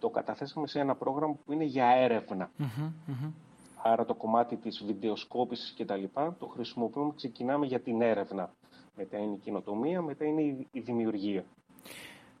το 0.00 0.08
καταθέσαμε 0.08 0.66
σε 0.66 0.78
ένα 0.80 0.94
πρόγραμμα 0.94 1.34
που 1.44 1.52
είναι 1.52 1.64
για 1.64 1.86
έρευνα. 1.86 2.50
Μμμ, 2.56 2.92
μμμ. 3.06 3.30
Άρα 3.84 4.04
το 4.04 4.14
κομμάτι 4.14 4.56
της 4.56 4.82
βιντεοσκόπησης 4.86 5.70
και 5.70 5.84
τα 5.84 5.96
λοιπά 5.96 6.36
το 6.38 6.46
χρησιμοποιούμε, 6.46 7.12
ξεκινάμε 7.16 7.66
για 7.66 7.80
την 7.80 8.02
έρευνα. 8.02 8.52
Μετά 8.96 9.18
είναι 9.18 9.34
η 9.34 9.38
κοινοτομία, 9.38 10.02
μετά 10.02 10.24
είναι 10.24 10.42
η- 10.42 10.68
η 10.72 10.80
δημιουργία. 10.80 11.44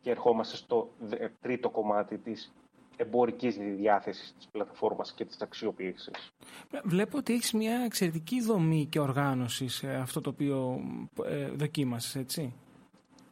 Και 0.00 0.10
ερχόμαστε 0.10 0.56
στο 0.56 0.90
δε- 1.00 1.28
τρίτο 1.40 1.70
κομμάτι 1.70 2.18
της 2.18 2.52
εμπορικής 2.96 3.56
διάθεσης 3.56 4.34
της 4.36 4.48
πλατφόρμας 4.52 5.12
και 5.14 5.24
της 5.24 5.40
αξιοποίησης. 5.40 6.32
Βλέπω 6.84 7.18
ότι 7.18 7.32
έχεις 7.32 7.52
μια 7.52 7.80
εξαιρετική 7.84 8.40
δομή 8.42 8.86
και 8.86 9.00
οργάνωση 9.00 9.68
σε 9.68 9.88
αυτό 9.94 10.20
το 10.20 10.30
οποίο 10.30 10.80
ε, 11.24 11.46
δοκίμασες, 11.48 12.16
έτσι. 12.16 12.54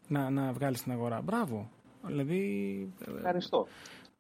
Να, 0.09 0.31
να 0.31 0.53
βγάλεις 0.53 0.79
στην 0.79 0.92
αγορά. 0.92 1.20
Μπράβο. 1.20 1.70
Δηλαδή. 2.07 2.42
ε, 3.07 3.11
Ευχαριστώ. 3.16 3.66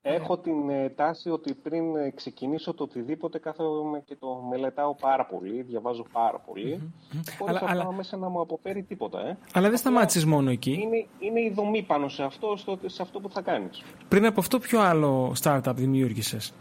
Έχω 0.02 0.38
την 0.38 0.68
ε, 0.70 0.88
τάση 0.88 1.30
ότι 1.30 1.54
πριν 1.54 1.96
ε, 1.96 2.10
ξεκινήσω 2.10 2.74
το 2.74 2.82
οτιδήποτε 2.82 3.38
κάθομαι 3.38 4.02
και 4.04 4.16
το 4.20 4.46
μελετάω 4.50 4.94
πάρα 4.94 5.26
πολύ, 5.26 5.62
διαβάζω 5.62 6.04
πάρα 6.12 6.38
πολύ, 6.38 6.92
χωρίς 7.38 7.56
Αλλά- 7.56 7.68
αυτό 7.68 7.80
αλλά- 7.80 7.92
μέσα 7.92 8.16
να 8.16 8.28
μου 8.28 8.40
αποφέρει 8.40 8.82
τίποτα. 8.82 9.20
Ε. 9.28 9.38
Αλλά 9.52 9.68
δεν 9.68 9.78
σταμάτησες 9.78 10.24
μόνο 10.24 10.50
εκεί. 10.50 10.72
Είναι, 10.82 11.06
είναι 11.18 11.40
η 11.40 11.52
δομή 11.54 11.82
πάνω 11.82 12.08
σε 12.08 12.22
αυτό, 12.22 12.56
στο, 12.56 12.78
σε 12.86 13.02
αυτό 13.02 13.20
που 13.20 13.30
θα 13.30 13.40
κάνεις. 13.42 13.82
Πριν 14.08 14.26
από 14.26 14.40
αυτό, 14.40 14.58
ποιο 14.58 14.80
άλλο 14.80 15.32
startup 15.42 15.72
δημιούργησες; 15.74 16.52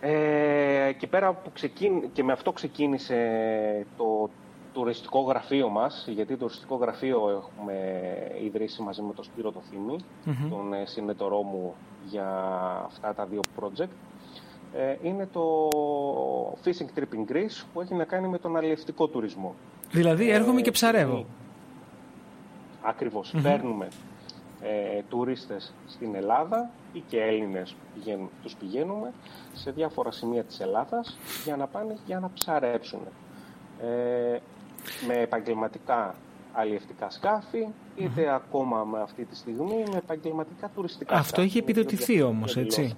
Ε, 0.00 0.92
και 0.98 1.06
πέρα 1.06 1.32
που 1.32 1.50
ξεκίν, 1.52 2.12
και 2.12 2.24
με 2.24 2.32
αυτό 2.32 2.52
ξεκίνησε 2.52 3.86
το 3.96 4.30
τουριστικό 4.72 5.20
γραφείο 5.20 5.68
μας, 5.68 6.06
γιατί 6.08 6.32
το 6.32 6.38
τουριστικό 6.38 6.74
γραφείο 6.76 7.30
έχουμε 7.30 7.74
ιδρύσει 8.42 8.82
μαζί 8.82 9.02
με 9.02 9.12
τον 9.12 9.24
Σπύρο 9.24 9.52
το 9.52 9.60
Θήμη, 9.70 9.96
τον 10.50 10.72
ε, 10.72 10.86
συνεταιρό 10.86 11.42
μου 11.42 11.74
για 12.08 12.26
αυτά 12.84 13.14
τα 13.14 13.24
δύο 13.26 13.40
project, 13.60 13.88
ε, 14.74 14.96
είναι 15.02 15.28
το 15.32 15.68
Fishing 16.64 16.98
Trip 16.98 17.14
in 17.14 17.32
Greece 17.32 17.64
που 17.72 17.80
έχει 17.80 17.94
να 17.94 18.04
κάνει 18.04 18.28
με 18.28 18.38
τον 18.38 18.56
αλληλευτικό 18.56 19.06
τουρισμό. 19.06 19.54
Δηλαδή, 19.90 20.30
έρχομαι 20.30 20.60
και 20.60 20.68
Ε, 20.68 20.72
ψαρεύω. 20.72 21.24
Ακριβώς. 22.82 23.34
Παίρνουμε 23.42 23.88
ε, 24.62 25.02
τουρίστες 25.08 25.72
στην 25.86 26.14
Ελλάδα 26.14 26.70
ή 26.92 27.02
και 27.08 27.20
Έλληνες 27.22 27.70
που 27.70 27.86
πηγαίνουν, 27.94 28.30
τους 28.42 28.54
πηγαίνουμε 28.54 29.12
σε 29.52 29.70
διάφορα 29.70 30.10
σημεία 30.10 30.44
της 30.44 30.60
Ελλάδας 30.60 31.18
για 31.44 31.56
να 31.56 31.66
πάνε 31.66 31.96
για 32.06 32.20
να 32.20 32.30
ψαρέψουν. 32.34 33.00
Ε, 33.82 34.38
με 35.06 35.14
επαγγελματικά 35.14 36.14
αλλιευτικά 36.52 37.10
σκάφη, 37.10 37.66
είτε 37.96 38.34
ακόμα 38.34 38.84
με 38.84 39.00
αυτή 39.00 39.24
τη 39.24 39.36
στιγμή 39.36 39.84
με 39.90 39.96
επαγγελματικά 39.96 40.70
τουριστικά 40.74 41.14
Αυτό 41.14 41.28
σκάφη. 41.28 41.46
έχει 41.46 41.58
Είναι 41.58 41.66
δύο 41.72 41.80
επιδοτηθεί 41.80 42.12
διαφορετικές 42.14 42.36
όμως, 42.38 42.56
έτσι. 42.56 42.80
εκδηλώσεις. 42.80 42.96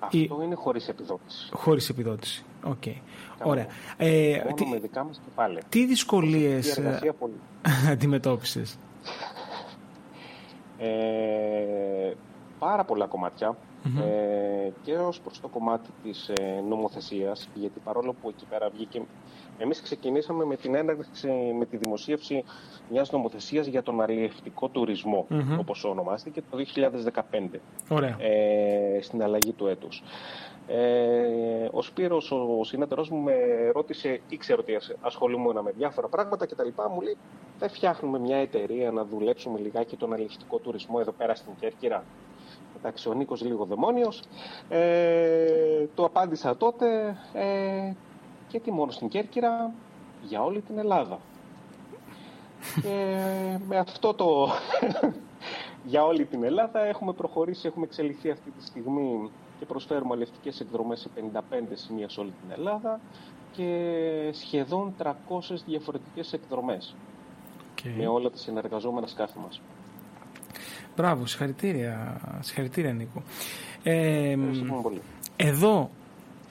Αυτό 0.00 0.42
είναι 0.42 0.54
χωρίς 0.54 0.88
επιδότηση. 0.88 1.50
Χωρίς 1.54 1.88
επιδότηση. 1.88 2.44
Οκ. 2.64 2.82
Κανένα. 2.82 2.96
Ωραία. 3.42 3.66
Ε, 3.96 4.40
Μόνο 4.44 4.54
τι, 4.54 4.66
με 4.66 4.78
δικά 4.78 5.04
μας 5.04 5.20
κεφάλαια. 5.24 5.62
τι 5.68 5.86
δυσκολίες 5.86 6.76
Η 6.76 6.80
εργασία 6.80 7.12
πολύ. 7.12 7.34
αντιμετώπισες; 7.92 8.78
Ε, 10.78 12.12
πάρα 12.58 12.84
πολλά 12.84 13.06
κομμάτια 13.06 13.56
ε, 14.04 14.70
και 14.82 14.92
ως 14.96 15.20
προς 15.20 15.40
το 15.40 15.48
κομμάτι 15.48 15.90
της 16.02 16.28
ε, 16.28 16.62
νομοθεσίας 16.68 17.48
γιατί 17.54 17.80
παρόλο 17.84 18.14
που 18.22 18.28
εκεί 18.28 18.44
πέρα 18.50 18.68
βγήκε 18.70 19.02
εμείς 19.58 19.80
ξεκινήσαμε 19.82 20.44
με 20.44 20.56
την 20.56 20.74
έναρξη, 20.74 21.28
με 21.58 21.64
τη 21.64 21.76
δημοσίευση 21.76 22.44
μιας 22.90 23.10
νομοθεσίας 23.10 23.66
για 23.66 23.82
τον 23.82 24.00
αλλιευτικό 24.00 24.68
τουρισμό 24.68 25.26
Μμμ. 25.28 25.58
όπως 25.58 25.84
ονομάστηκε 25.84 26.42
το 26.50 26.56
2015 26.56 27.60
Ωραία. 27.88 28.16
ε, 28.20 28.98
στην 29.02 29.22
αλλαγή 29.22 29.52
του 29.52 29.66
έτους. 29.66 30.02
Ε, 30.66 31.68
ο 31.70 31.82
Σπύρος, 31.82 32.30
ο 32.32 32.64
συνέτερός 32.64 33.08
μου, 33.10 33.18
με 33.20 33.34
ρώτησε, 33.72 34.20
ήξερε 34.28 34.60
ότι 34.60 34.74
ασ- 34.74 34.94
ασχολούμαι 35.00 35.62
με 35.62 35.70
διάφορα 35.76 36.08
πράγματα 36.08 36.46
και 36.46 36.54
τα 36.54 36.64
λοιπά. 36.64 36.88
Μου 36.90 37.00
λέει, 37.00 37.16
δεν 37.58 37.68
φτιάχνουμε 37.68 38.18
μια 38.18 38.36
εταιρεία 38.36 38.90
να 38.90 39.04
δουλέψουμε 39.04 39.58
λιγάκι 39.58 39.96
τον 39.96 40.12
αλληλευτικό 40.12 40.58
τουρισμό 40.58 40.96
εδώ 41.00 41.12
πέρα 41.12 41.34
στην 41.34 41.52
Κέρκυρα. 41.60 42.04
Εντάξει, 42.78 43.08
ο 43.08 43.12
Νίκος 43.14 43.42
λίγο 43.42 43.64
δαιμόνιος. 43.64 44.22
Ε, 44.68 45.86
το 45.94 46.04
απάντησα 46.04 46.56
τότε 46.56 47.16
ε, 47.32 47.92
και 48.54 48.60
τι 48.60 48.72
μόνο 48.72 48.90
στην 48.90 49.08
Κέρκυρα, 49.08 49.72
για 50.22 50.42
όλη 50.42 50.60
την 50.60 50.78
Ελλάδα. 50.78 51.18
Και 52.82 53.16
με 53.68 53.76
αυτό 53.76 54.14
το 54.14 54.48
για 55.90 56.04
όλη 56.04 56.24
την 56.24 56.44
Ελλάδα 56.44 56.80
έχουμε 56.80 57.12
προχωρήσει, 57.12 57.66
έχουμε 57.66 57.84
εξελιχθεί 57.84 58.30
αυτή 58.30 58.50
τη 58.50 58.64
στιγμή 58.64 59.30
και 59.32 59.38
και 59.58 59.64
προσφέρουμε 59.64 60.10
αλληλευτικές 60.10 60.60
εκδρομές 60.60 61.00
σε 61.00 61.08
55 61.40 61.40
σημεία 61.74 62.08
σε 62.08 62.20
όλη 62.20 62.32
την 62.42 62.50
Ελλάδα 62.50 63.00
και 63.52 64.30
σχεδόν 64.32 64.94
300 65.02 65.12
διαφορετικές 65.66 66.32
εκδρομές 66.32 66.94
Okay. 67.76 67.94
με 67.96 68.06
όλα 68.06 68.30
τα 68.30 68.36
συνεργαζόμενα 68.36 69.06
σκάφη 69.06 69.38
μας. 69.38 69.60
Μπράβο, 70.96 71.26
συγχαρητήρια, 71.26 72.20
συγχαρητήρια 72.40 72.92
Νίκο. 72.92 73.22
Ε, 73.82 74.30
Ευχαριστούμε 74.30 74.80
πολύ. 74.82 75.00
εδώ 75.36 75.90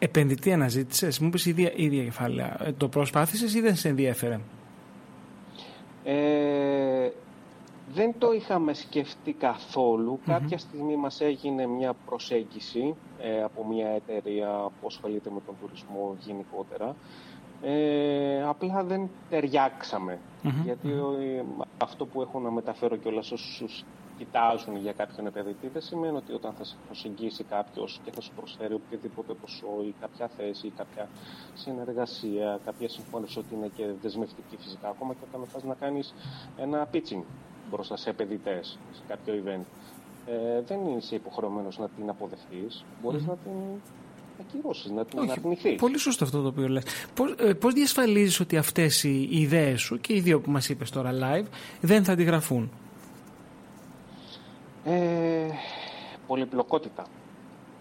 επενδυτή 0.03 0.53
αναζήτησες, 0.53 1.19
μου 1.19 1.27
είπε 1.27 1.49
ίδια, 1.49 1.71
ίδια 1.75 2.03
κεφάλαια. 2.03 2.57
Ε, 2.63 2.71
το 2.71 2.87
προσπάθησες 2.87 3.53
ή 3.53 3.61
δεν 3.61 3.75
σε 3.75 3.87
ενδιαφέρε; 3.89 4.39
Ε, 6.03 7.09
δεν 7.93 8.13
το 8.17 8.31
είχαμε 8.31 8.73
σκεφτεί 8.73 9.33
καθόλου. 9.33 10.19
Κάποια 10.25 10.57
στιγμή 10.57 10.95
μας 10.95 11.21
έγινε 11.21 11.67
μια 11.67 11.93
προσέγγιση 12.05 12.95
ε, 13.19 13.43
από 13.43 13.65
μια 13.67 13.89
εταιρεία 13.89 14.47
που 14.49 14.87
ασχολείται 14.87 15.29
με 15.29 15.39
τον 15.45 15.55
τουρισμό 15.61 16.15
γενικότερα. 16.19 16.95
Ε, 17.61 18.43
απλά 18.43 18.83
δεν 18.83 19.09
ταιριάξαμε. 19.29 20.19
Μμμ, 20.41 20.61
Γιατί 20.63 20.89
ε, 20.89 21.43
αυτό 21.77 22.05
που 22.05 22.21
έχω 22.21 22.39
να 22.39 22.51
μεταφέρω 22.51 22.95
και 22.95 23.07
όλα 23.07 23.19
όσους 23.19 23.83
κοιτάζουν 24.17 24.75
για 24.77 24.91
κάποιον 24.91 25.25
επενδυτή 25.25 25.67
δεν 25.67 25.81
σημαίνει 25.81 26.17
ότι 26.17 26.33
όταν 26.33 26.53
θα 26.57 26.63
σε 26.63 26.75
προσεγγίσει 26.85 27.43
κάποιος 27.43 27.99
και 28.03 28.11
θα 28.11 28.21
σου 28.21 28.31
προσφέρει 28.35 28.73
οποιοδήποτε 28.73 29.33
ποσό 29.33 29.83
ή 29.87 29.93
κάποια 30.01 30.27
θέση 30.37 30.67
ή 30.67 30.73
κάποια 30.77 31.07
συνεργασία, 31.53 32.59
κάποια 32.65 32.89
συμφώνηση 32.89 33.39
ότι 33.39 33.55
είναι 33.55 33.69
και 33.75 33.85
δεσμευτική 34.01 34.57
φυσικά, 34.59 34.87
ακόμα 34.89 35.13
και 35.13 35.25
όταν 35.29 35.47
πας 35.53 35.63
να 35.63 35.73
κάνεις 35.73 36.13
ένα 36.57 36.89
pitching 36.93 37.23
μπροστά 37.69 37.97
σε 37.97 38.09
επενδυτές 38.09 38.77
σε 38.91 39.01
κάποιο 39.07 39.43
event. 39.43 39.63
Ε, 40.27 40.61
δεν 40.61 40.79
είσαι 40.97 41.15
υποχρεωμένος 41.15 41.77
να 41.77 41.89
την 41.89 42.09
αποδεχτείς, 42.09 42.83
μπορείς 43.01 43.25
να 43.25 43.33
την 43.33 43.51
ακυρώσεις, 44.39 44.91
να 44.91 45.05
την 45.05 45.31
αρνηθείς. 45.31 45.75
Πολύ 45.75 45.97
σωστό 45.97 46.23
αυτό 46.23 46.41
το 46.41 46.47
οποίο 46.47 46.67
λες. 46.67 46.83
Πώς, 47.13 47.35
ε, 47.39 47.53
πώς 47.53 47.73
διασφαλίζεις 47.73 48.39
ότι 48.39 48.57
αυτές 48.57 49.03
οι 49.03 49.27
ιδέες 49.31 49.81
σου 49.81 49.99
και 49.99 50.15
οι 50.15 50.19
δύο 50.19 50.39
που 50.39 50.51
μας 50.51 50.69
είπες 50.69 50.89
τώρα 50.89 51.11
live 51.13 51.45
δεν 51.81 52.03
θα 52.03 52.11
αντιγραφούν; 52.11 52.71
Ε, 54.83 55.47
πολυπλοκότητα. 56.27 57.03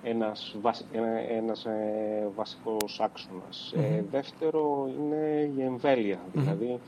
Ένας, 0.03 0.57
βασι, 0.61 0.85
ένα- 0.93 1.19
ένας 1.19 1.65
ε, 1.65 2.29
βασικός 2.37 3.01
άξονας. 3.01 3.73
Ε, 3.77 4.05
δεύτερο 4.11 4.89
είναι 4.99 5.51
η 5.57 5.63
εμβέλεια. 5.63 6.19
Δηλαδή, 6.33 6.81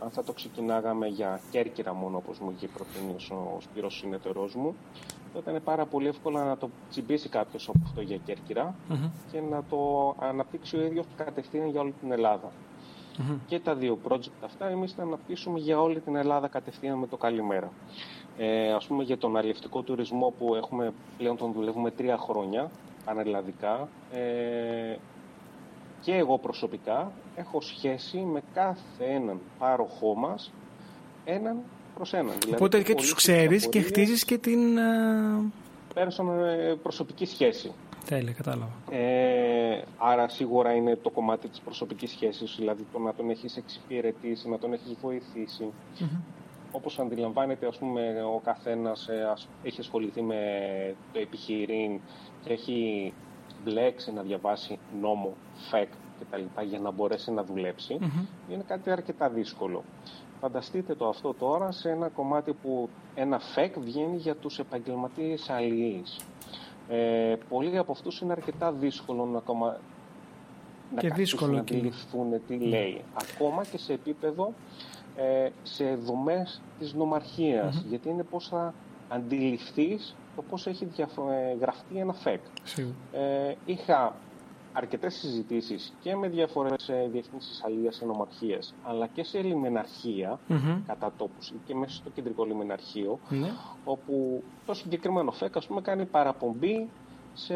αν 0.00 0.10
θα 0.10 0.22
το 0.24 0.32
ξεκινάγαμε 0.32 1.06
για 1.06 1.40
Κέρκυρα 1.50 1.94
μόνο, 1.94 2.16
όπως 2.16 2.38
μου 2.38 2.52
είχε 2.56 2.68
προτείνει 2.68 3.10
ο 3.30 3.34
ο 3.56 3.60
Σπύρος 3.60 3.96
συνεταιρός 3.96 4.54
μου, 4.54 4.74
τότε 5.34 5.50
είναι 5.50 5.60
πάρα 5.60 5.84
πολύ 5.86 6.08
εύκολο 6.08 6.38
να 6.44 6.56
το 6.56 6.70
τσιμπήσει 6.90 7.28
κάποιος 7.28 7.68
από 7.68 7.78
αυτό 7.84 8.00
για 8.00 8.16
κερκυρα 8.16 8.74
και 9.32 9.40
να 9.50 9.62
το 9.70 10.14
αναπτύξει 10.18 10.76
ο 10.76 10.80
ίδιος 10.82 11.06
κατευθείαν 11.16 11.68
για 11.68 11.80
όλη 11.80 11.94
την 12.00 12.12
Ελλάδα. 12.12 12.50
Και 13.46 13.58
τα 13.60 13.74
δύο 13.74 13.98
project 14.08 14.44
αυτά 14.44 14.68
εμείς 14.68 14.92
θα 14.92 15.02
αναπτύσσουμε 15.02 15.58
για 15.58 15.80
όλη 15.80 16.00
την 16.00 16.16
Ελλάδα 16.16 16.48
κατευθείαν 16.48 16.98
με 16.98 17.06
το 17.06 17.16
καλημέρα. 17.16 17.70
Ε, 18.38 18.72
ας 18.72 18.86
πούμε 18.86 19.02
για 19.02 19.18
τον 19.18 19.36
αλληλευτικό 19.36 19.82
τουρισμό 19.82 20.34
που 20.38 20.54
έχουμε 20.54 20.92
πλέον 21.18 21.36
τον 21.36 21.52
δουλεύουμε 21.52 21.90
τρία 21.90 22.16
χρόνια 22.16 22.70
πανελλαδικά 23.04 23.88
ε, 24.12 24.96
και 26.00 26.14
εγώ 26.14 26.38
προσωπικά 26.38 27.12
έχω 27.36 27.60
σχέση 27.60 28.18
με 28.18 28.42
κάθε 28.54 29.04
έναν 29.04 29.40
πάροχό 29.58 30.14
μας 30.14 30.52
έναν 31.24 31.56
προς 31.94 32.12
έναν. 32.12 32.34
Δηλαδή, 32.38 32.54
Οπότε 32.54 32.82
και 32.82 32.94
τους 32.94 33.14
πολίτες 33.14 33.14
ξέρεις 33.14 33.68
και 33.68 33.78
απορίες, 33.78 33.86
χτίζεις 33.86 34.24
και 34.24 34.38
την... 34.38 34.78
ε, 34.78 34.82
personal, 35.94 36.46
ε, 36.46 36.74
προσωπική 36.82 37.24
σχέση. 37.24 37.72
Τέλεια, 38.06 38.32
κατάλαβα. 38.32 38.72
Ε, 38.90 39.84
άρα 39.98 40.28
σίγουρα 40.28 40.72
είναι 40.74 40.96
το 40.96 41.10
κομμάτι 41.10 41.48
της 41.48 41.60
προσωπικής 41.60 42.10
σχέσης, 42.10 42.54
δηλαδή 42.58 42.86
το 42.92 42.98
να 42.98 43.14
τον 43.14 43.30
έχεις 43.30 43.56
εξυπηρετήσει, 43.56 44.48
να 44.48 44.58
τον 44.58 44.72
έχεις 44.72 44.96
βοηθήσει. 45.02 45.72
Όπως 46.78 46.98
αντιλαμβάνεται, 46.98 47.66
ας 47.66 47.76
πούμε, 47.78 48.22
ο 48.22 48.40
καθένας 48.44 49.08
ε, 49.08 49.28
ας- 49.32 49.48
έχει 49.62 49.80
ασχοληθεί 49.80 50.22
με 50.22 50.40
το 51.12 51.18
επιχειρήν 51.20 52.00
και 52.44 52.52
έχει 52.52 53.12
μπλέξει 53.64 54.12
να 54.12 54.22
διαβάσει 54.22 54.78
νόμο, 55.00 55.32
ΦΕΚ 55.70 55.88
κτλ. 56.20 56.62
για 56.62 56.78
να 56.78 56.90
μπορέσει 56.90 57.30
να 57.32 57.44
δουλέψει, 57.44 57.98
είναι 58.50 58.64
κάτι 58.66 58.90
αρκετά 58.90 59.28
δύσκολο. 59.28 59.84
Φανταστείτε 60.40 60.94
το 60.94 61.08
αυτό 61.08 61.34
τώρα 61.34 61.70
σε 61.72 61.90
ένα 61.90 62.08
κομμάτι 62.08 62.52
που 62.52 62.88
ένα 63.14 63.38
ΦΕΚ 63.38 63.78
βγαίνει 63.78 64.16
για 64.16 64.34
τους 64.36 64.58
επαγγελματίες 64.58 65.50
αλληλείς. 65.50 66.16
Ε, 66.88 67.34
πολλοί 67.48 67.78
από 67.78 67.92
αυτούς 67.92 68.20
είναι 68.20 68.32
αρκετά 68.32 68.72
δύσκολο 68.72 69.24
να, 69.24 69.38
κομμα... 69.40 69.76
να 70.94 71.00
Και 71.00 71.08
καθίσουν 71.08 71.38
δύσκολο 71.38 71.56
να 71.58 71.62
και- 71.64 71.74
αντιληφθούν 71.74 72.40
τι 72.46 72.56
λέει. 72.58 73.02
Ακόμα 73.32 73.64
και 73.64 73.78
σε 73.78 73.92
επίπεδο, 73.92 74.52
ε, 75.18 75.48
σε 75.62 75.94
δομές 75.94 76.60
της 76.78 76.94
νομαρχίας. 76.94 77.84
Γιατί 77.88 78.08
είναι 78.08 78.22
πώς 78.22 78.48
θα 78.48 78.74
αντιληφθείς 79.08 80.14
το 80.36 80.42
πώς 80.42 80.66
έχει 80.66 80.84
διαφο- 80.84 81.30
ε, 81.30 81.56
γραφτεί 81.60 81.98
ένα 81.98 82.12
ΦΕΚ. 82.12 82.40
Σίγουρα. 82.62 82.94
Ε, 83.12 83.56
είχα 83.64 84.14
αρκετές 84.72 85.14
συζητήσεις 85.14 85.92
και 86.00 86.16
με 86.16 86.28
διάφορες 86.28 86.88
ε, 86.88 87.08
διευθύνσεις 87.12 87.64
αλίας 87.64 87.98
και 87.98 88.04
νομαρχίες, 88.04 88.74
αλλά 88.84 89.06
και 89.06 89.22
σε 89.24 89.42
λιμεναρχία, 89.42 90.38
Μμμ. 90.46 90.82
κατά 90.86 91.12
τόπους 91.16 91.48
ή 91.50 91.60
και 91.66 91.74
μέσα 91.74 91.94
στο 91.94 92.10
κεντρικό 92.10 92.44
λιμεναρχείο, 92.44 93.18
Ναι. 93.28 93.50
όπου 93.84 94.42
το 94.66 94.74
συγκεκριμένο 94.74 95.30
ΦΕΚ 95.30 95.56
ας 95.56 95.66
πούμε, 95.66 95.80
κάνει 95.80 96.04
παραπομπή 96.06 96.88
σε 97.34 97.54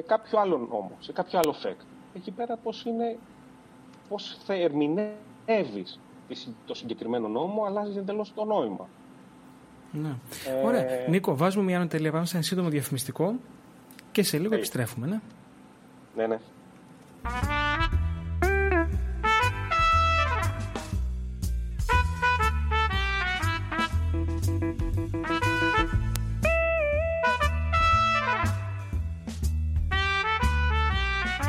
κάποιο 0.00 0.38
άλλο 0.40 0.58
νόμο, 0.58 0.90
σε 1.00 1.12
κάποιο 1.12 1.38
άλλο 1.38 1.52
ΦΕΚ. 1.52 1.78
Εκεί 2.14 2.30
πέρα 2.30 2.56
πώς 2.56 2.84
είναι, 2.84 3.18
πώς 4.08 4.36
θα 4.44 4.54
ερμηνεύεις 4.54 5.12
τη 5.76 5.82
συ- 5.84 5.98
το 6.66 6.74
συγκεκριμένο 6.74 7.28
νόμο, 7.28 7.64
αλλάζει 7.64 7.98
εντελώς 7.98 8.34
το 8.34 8.44
νόημα. 8.44 8.88
ναι. 9.92 10.08
Ε, 10.48 10.66
Ωραία. 10.66 10.84
Νίκο, 11.08 11.36
βάζουμε 11.36 11.64
μια 11.64 11.86
τελεία 11.86 12.12
πάνω 12.12 12.24
σε 12.24 12.36
ένα 12.36 12.44
σύντομο 12.44 12.68
διαφημιστικό 12.68 13.34
και 14.12 14.22
σε 14.22 14.36
λίγο 14.36 14.42
Τέλεια. 14.48 14.58
επιστρέφουμε, 14.58 15.06
ναι. 15.06 15.20
Ναι, 16.16 16.26
ναι. 16.26 16.38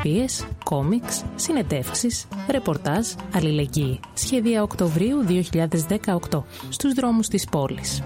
Φωτογραφίες, 0.06 0.46
κόμιξ, 0.64 1.24
συνεντεύξεις, 1.36 2.28
ρεπορτάζ, 2.50 3.06
αλληλεγγύη. 3.34 4.00
Σχέδια 4.14 4.62
Οκτωβρίου 4.62 5.24
2018 5.24 6.44
στους 6.68 6.92
δρόμους 6.92 7.28
της 7.28 7.44
πόλης. 7.44 8.02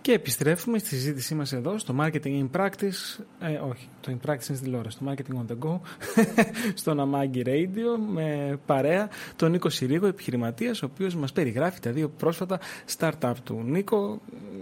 Και 0.00 0.12
επιστρέφουμε 0.12 0.78
στη 0.78 0.88
συζήτησή 0.88 1.34
μας 1.34 1.52
εδώ 1.52 1.78
στο 1.78 1.94
Marketing 2.00 2.24
in 2.24 2.48
Practice, 2.56 3.22
ε, 3.40 3.54
όχι, 3.68 3.88
το 4.00 4.12
in 4.12 4.28
Practice 4.28 4.48
είναι 4.48 4.56
στη 4.56 4.60
τηλεόραση, 4.60 4.98
το 4.98 5.10
Marketing 5.10 5.34
on 5.34 5.52
the 5.52 5.68
Go, 5.68 5.80
στο 6.80 6.94
Namagi 6.96 7.46
Radio 7.46 7.98
με 8.12 8.58
παρέα 8.66 9.08
τον 9.36 9.50
Νίκο 9.50 9.68
Συρίγο, 9.68 10.06
επιχειρηματίας, 10.06 10.82
ο 10.82 10.86
οποίος 10.92 11.14
μας 11.14 11.32
περιγράφει 11.32 11.80
τα 11.80 11.90
δύο 11.90 12.08
πρόσφατα 12.08 12.60
startup 12.98 13.34
του. 13.44 13.62
Νίκο, 13.64 14.20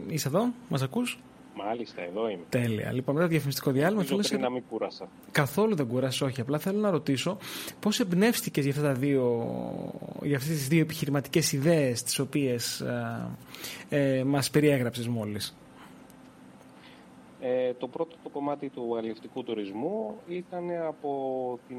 είσαι 0.08 0.28
εδώ, 0.28 0.52
μας 0.68 0.82
ακούς; 0.82 1.18
Μάλιστα, 1.64 2.02
εδώ 2.02 2.28
είμαι. 2.28 2.42
Τέλεια. 2.48 2.92
Λοιπόν, 2.92 3.14
μετά 3.14 3.26
το 3.26 3.32
διαφημιστικό 3.32 3.70
διάλειμμα, 3.70 4.02
Νομίζω 4.02 4.08
θέλω 4.14 4.22
πριν 4.28 4.38
σε... 4.38 4.44
να 4.44 4.50
μην 4.50 4.62
κούρασα. 4.70 5.08
καθόλου 5.32 5.74
δεν 5.74 5.86
κουράσει, 5.86 6.24
όχι. 6.24 6.40
Απλά 6.40 6.58
θέλω 6.58 6.78
να 6.78 6.90
ρωτήσω 6.90 7.36
πώς 7.80 8.00
εμπνεύστηκες 8.00 8.64
για, 8.64 8.72
αυτά 8.72 8.84
τα 8.84 8.92
δύο, 8.92 9.46
για 10.22 10.36
αυτές 10.36 10.56
τις 10.56 10.68
δύο 10.68 10.80
επιχειρηματικές 10.80 11.52
ιδέες 11.52 12.02
τις 12.02 12.18
οποίες 12.18 12.80
ε, 12.80 13.28
ε, 13.88 14.24
μας 14.24 14.50
περιέγραψες 14.50 15.08
μόλις; 15.08 15.56
Ε, 17.40 17.72
το 17.78 17.88
πρώτο 17.88 18.16
το 18.22 18.28
κομμάτι 18.28 18.68
του 18.68 18.96
αλληλευτικού 18.98 19.42
τουρισμού 19.44 20.14
ήταν 20.28 20.64
από 20.88 21.58
την 21.68 21.78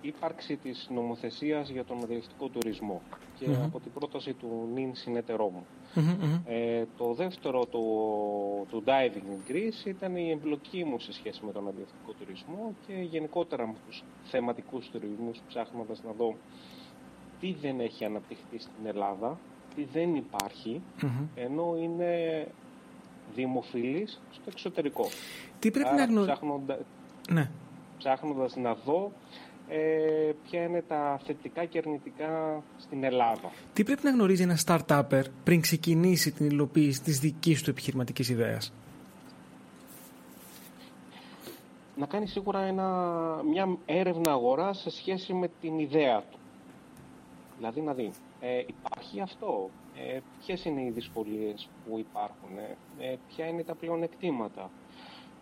ύπαρξη 0.00 0.56
της 0.56 0.88
νομοθεσίας 0.94 1.68
για 1.70 1.84
τον 1.84 1.98
αλληλευτικό 2.04 2.48
τουρισμό 2.48 3.02
και 3.38 3.48
Μμμ. 3.48 3.62
από 3.62 3.80
την 3.80 3.92
πρόταση 3.92 4.32
του 4.32 4.68
νυν 4.74 4.94
συνεταιρό 4.94 5.48
μου. 5.48 5.66
Μμμ, 5.94 6.04
μμμ. 6.20 6.40
Ε, 6.46 6.84
το 6.96 7.12
δεύτερο 7.14 7.64
του, 7.66 7.84
του 8.70 8.82
Diving 8.86 9.16
in 9.48 9.50
Greece 9.50 9.86
ήταν 9.86 10.16
η 10.16 10.30
εμπλοκή 10.30 10.84
μου 10.84 10.98
σε 11.00 11.12
σχέση 11.12 11.40
με 11.44 11.52
τον 11.52 11.68
αλληλευτικό 11.68 12.12
τουρισμό 12.12 12.74
και 12.86 12.92
γενικότερα 12.92 13.66
με 13.66 13.74
τους 13.86 14.04
θεματικούς 14.24 14.88
τουρισμούς 14.90 15.40
ψάχνοντας 15.48 16.02
να 16.02 16.12
δω 16.12 16.36
τι 17.40 17.52
δεν 17.52 17.80
έχει 17.80 18.04
αναπτυχθεί 18.04 18.58
στην 18.58 18.86
Ελλάδα, 18.86 19.38
τι 19.74 19.84
δεν 19.84 20.14
υπάρχει, 20.14 20.82
Μμμ. 21.02 21.26
ενώ 21.34 21.76
είναι 21.82 22.46
δημοφιλής 23.34 24.20
στο 24.30 24.42
εξωτερικό. 24.50 25.06
Τι 25.58 25.70
πρέπει 25.70 25.88
Άρα 25.88 25.96
να 25.96 26.04
γνωρίζει. 26.04 26.32
ψάχνοντα, 26.32 26.78
Ναι. 27.30 27.50
ψάχνοντας 27.98 28.56
να 28.56 28.74
δω 28.74 29.12
ε, 29.68 30.32
ποια 30.44 30.62
είναι 30.62 30.82
τα 30.88 31.20
θετικά 31.24 31.64
και 31.64 31.78
αρνητικά 31.78 32.62
στην 32.78 33.04
Ελλάδα. 33.04 33.52
Τι 33.72 33.84
πρέπει 33.84 34.00
να 34.04 34.10
γνωρίζει 34.10 34.42
ένα 34.42 34.58
startupper 34.66 35.22
πριν 35.44 35.60
ξεκινήσει 35.60 36.32
την 36.32 36.46
υλοποίηση 36.46 37.02
της 37.02 37.18
δικής 37.18 37.62
του 37.62 37.70
επιχειρηματικής 37.70 38.28
ιδέας; 38.28 38.72
να 41.96 42.06
κάνει 42.06 42.26
σίγουρα 42.26 42.60
ένα, 42.60 42.86
μια 43.50 43.78
έρευνα 43.86 44.32
αγοράς 44.32 44.78
σε 44.80 44.90
σχέση 44.90 45.32
με 45.32 45.50
την 45.60 45.78
ιδέα 45.78 46.22
του. 46.30 46.38
Δηλαδή 47.56 47.80
να 47.80 47.94
δει, 47.94 48.10
ε, 48.40 48.58
υπάρχει 48.66 49.20
αυτό, 49.20 49.70
ε, 49.96 50.18
ποιες 50.44 50.64
είναι 50.64 50.82
οι 50.82 50.90
δυσκολίες 50.90 51.68
που 51.84 51.98
υπάρχουν, 51.98 52.58
ε, 52.58 52.76
ε, 53.06 53.16
ποια 53.28 53.46
είναι 53.46 53.62
τα 53.62 53.74
πλεονεκτήματα; 53.74 54.70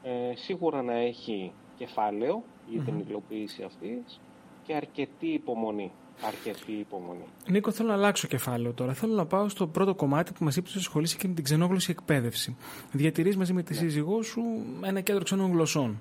Ε, 0.06 0.34
σίγουρα 0.36 0.82
να 0.82 0.94
έχει 0.94 1.52
κεφάλαιο 1.76 2.42
για 2.68 2.82
την 2.82 2.98
υλοποίηση 3.08 3.62
αυτής 3.62 4.20
και 4.62 4.74
αρκετή 4.74 5.26
υπομονή. 5.26 5.92
Αρκετή 6.26 6.72
υπομονή. 6.72 7.24
Νίκο, 7.48 7.70
θέλω 7.70 7.88
να 7.88 7.94
αλλάξω 7.94 8.28
κεφάλαιο 8.28 8.72
τώρα. 8.72 8.92
Θέλω 8.92 9.14
να 9.14 9.26
πάω 9.26 9.48
στο 9.48 9.66
πρώτο 9.66 9.94
κομμάτι 9.94 10.32
που 10.32 10.44
μας 10.44 10.56
είπε 10.56 10.68
ότι 10.68 10.78
ασχολείσαι 10.78 11.16
και 11.16 11.28
με 11.28 11.34
την 11.34 11.44
ξενόγλωση 11.44 11.90
εκπαίδευση. 11.90 12.56
Διατηρείς 12.92 13.36
μαζί 13.36 13.52
με 13.52 13.62
τη 13.62 13.74
σύζυγό 13.74 14.22
σου 14.22 14.42
ένα 14.84 15.00
κέντρο 15.00 15.24
ξένων 15.24 15.50
γλωσσών. 15.50 15.98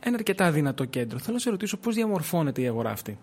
Ένα 0.00 0.16
αρκετά 0.16 0.50
δυνατό 0.50 0.84
κέντρο. 0.84 1.18
Θέλω 1.18 1.32
να 1.32 1.38
σε 1.38 1.50
ρωτήσω 1.50 1.76
πώς 1.76 1.94
διαμορφώνεται 1.94 2.62
η 2.62 2.66
αγορά 2.66 2.90
αυτή. 2.90 3.18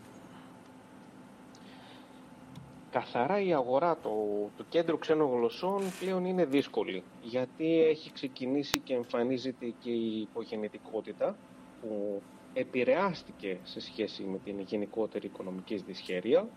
Καθαρά 2.91 3.41
η 3.41 3.53
αγορά 3.53 3.95
του 3.95 4.49
το 4.57 4.63
κέντρου 4.69 4.97
ξένων 4.97 5.29
γλωσσών 5.37 5.81
πλέον 5.99 6.25
είναι 6.25 6.45
δύσκολη 6.45 7.03
γιατί 7.21 7.81
έχει 7.83 8.11
ξεκινήσει 8.11 8.79
και 8.79 8.93
εμφανίζεται 8.93 9.73
και 9.79 9.91
η 9.91 10.21
υπογεννητικότητα 10.21 11.35
που 11.81 12.21
επηρεάστηκε 12.59 13.57
σε 13.63 13.79
σχέση 13.79 14.23
με 14.23 14.37
την 14.43 14.59
γενικότερη 14.59 15.25
οικονομική 15.25 15.75
δυσχέρεια. 15.75 16.47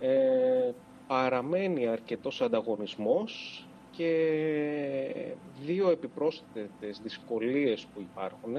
Ε, 0.00 0.70
παραμένει 1.06 1.86
αρκετός 1.86 2.40
ανταγωνισμός 2.40 3.64
και 3.90 4.14
δύο 5.64 5.90
επιπρόσθετες 5.90 7.00
δυσκολίες 7.02 7.86
που 7.94 8.00
υπάρχουν 8.00 8.56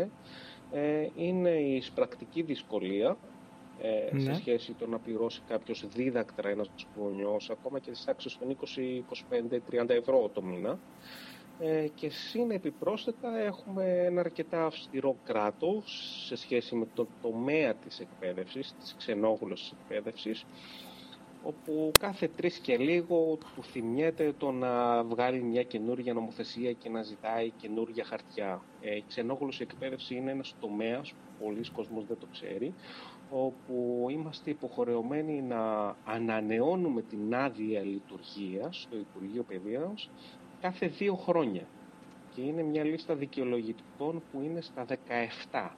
ε, 0.72 1.08
είναι 1.16 1.50
η 1.50 1.76
εισπρακτική 1.76 2.42
δυσκολία 2.42 3.18
ε, 3.82 4.16
Ναι. 4.16 4.20
σε 4.22 4.34
σχέση 4.34 4.74
το 4.74 4.88
να 4.88 5.00
πληρώσει 5.00 5.42
κάποιος 5.48 5.86
δίδακτρα 5.94 6.50
ένας 6.50 6.70
γονιός 6.98 7.50
ακόμα 7.50 7.80
και 7.80 7.94
στις 7.94 8.06
τάξεις 8.06 8.38
των 8.38 8.58
20, 8.60 9.04
25, 9.32 9.84
30 9.84 9.90
ευρώ 9.90 10.30
το 10.34 10.42
μήνα 10.42 10.80
ε, 11.64 11.88
και 11.96 12.10
σύν 12.10 12.52
επιπρόσθετα 12.52 13.38
έχουμε 13.38 14.04
ένα 14.06 14.20
αρκετά 14.20 14.66
αυστηρό 14.66 15.16
κράτος 15.24 16.14
σε 16.26 16.36
σχέση 16.36 16.76
με 16.76 16.88
το 16.94 17.08
τομέα 17.22 17.76
της 17.76 18.00
εκπαίδευσης, 18.00 18.74
της 18.80 18.96
ξενόγλωσσης 18.98 19.72
εκπαίδευσης 19.72 20.46
όπου 21.44 21.96
κάθε 21.98 22.28
τρεις 22.28 22.60
και 22.60 22.78
λίγο 22.78 23.38
του 23.56 23.64
θυμιέται 23.64 24.34
το 24.38 24.52
να 24.52 25.04
βγάλει 25.04 25.42
μια 25.42 25.64
καινούργια 25.64 26.14
νομοθεσία 26.14 26.74
και 26.74 26.90
να 26.90 27.02
ζητάει 27.02 27.50
καινούργια 27.50 28.04
χαρτιά. 28.04 28.62
Ε, 28.82 28.96
η 28.96 29.04
ξενόγλωσση 29.08 29.62
εκπαίδευση 29.62 30.16
είναι 30.16 30.32
ένας 30.32 30.56
τομέας 30.60 31.12
που 31.12 31.46
πολλοί 31.46 31.72
κόσμος 31.72 32.06
δεν 32.06 32.18
το 32.20 32.28
ξέρει, 32.32 32.74
όπου 33.30 34.06
είμαστε 34.10 34.50
υποχρεωμένοι 34.50 35.42
να 35.42 35.96
ανανεώνουμε 36.06 37.02
την 37.02 37.36
άδεια 37.36 37.82
λειτουργίας 37.82 38.82
στο 38.82 38.98
Υπουργείο 38.98 39.44
Παιδείας 39.44 40.10
κάθε 40.62 40.88
δύο 40.88 41.16
χρόνια. 41.16 41.62
Και 42.36 42.42
είναι 42.42 42.62
μια 42.62 42.84
λίστα 42.84 43.16
δικαιολογητικών 43.16 44.22
που 44.32 44.42
είναι 44.44 44.62
στα 44.62 44.86
17. 45.52 45.70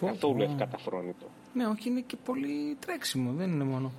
Πω, 0.00 0.06
Καθόλου 0.06 0.36
πω. 0.36 0.42
ευκαταφρόνητο. 0.42 1.26
Ναι, 1.52 1.66
όχι, 1.66 1.88
είναι 1.88 2.00
και 2.00 2.16
πολύ 2.24 2.76
τρέξιμο, 2.80 3.32
δεν 3.32 3.52
είναι 3.52 3.64
μόνο. 3.64 3.92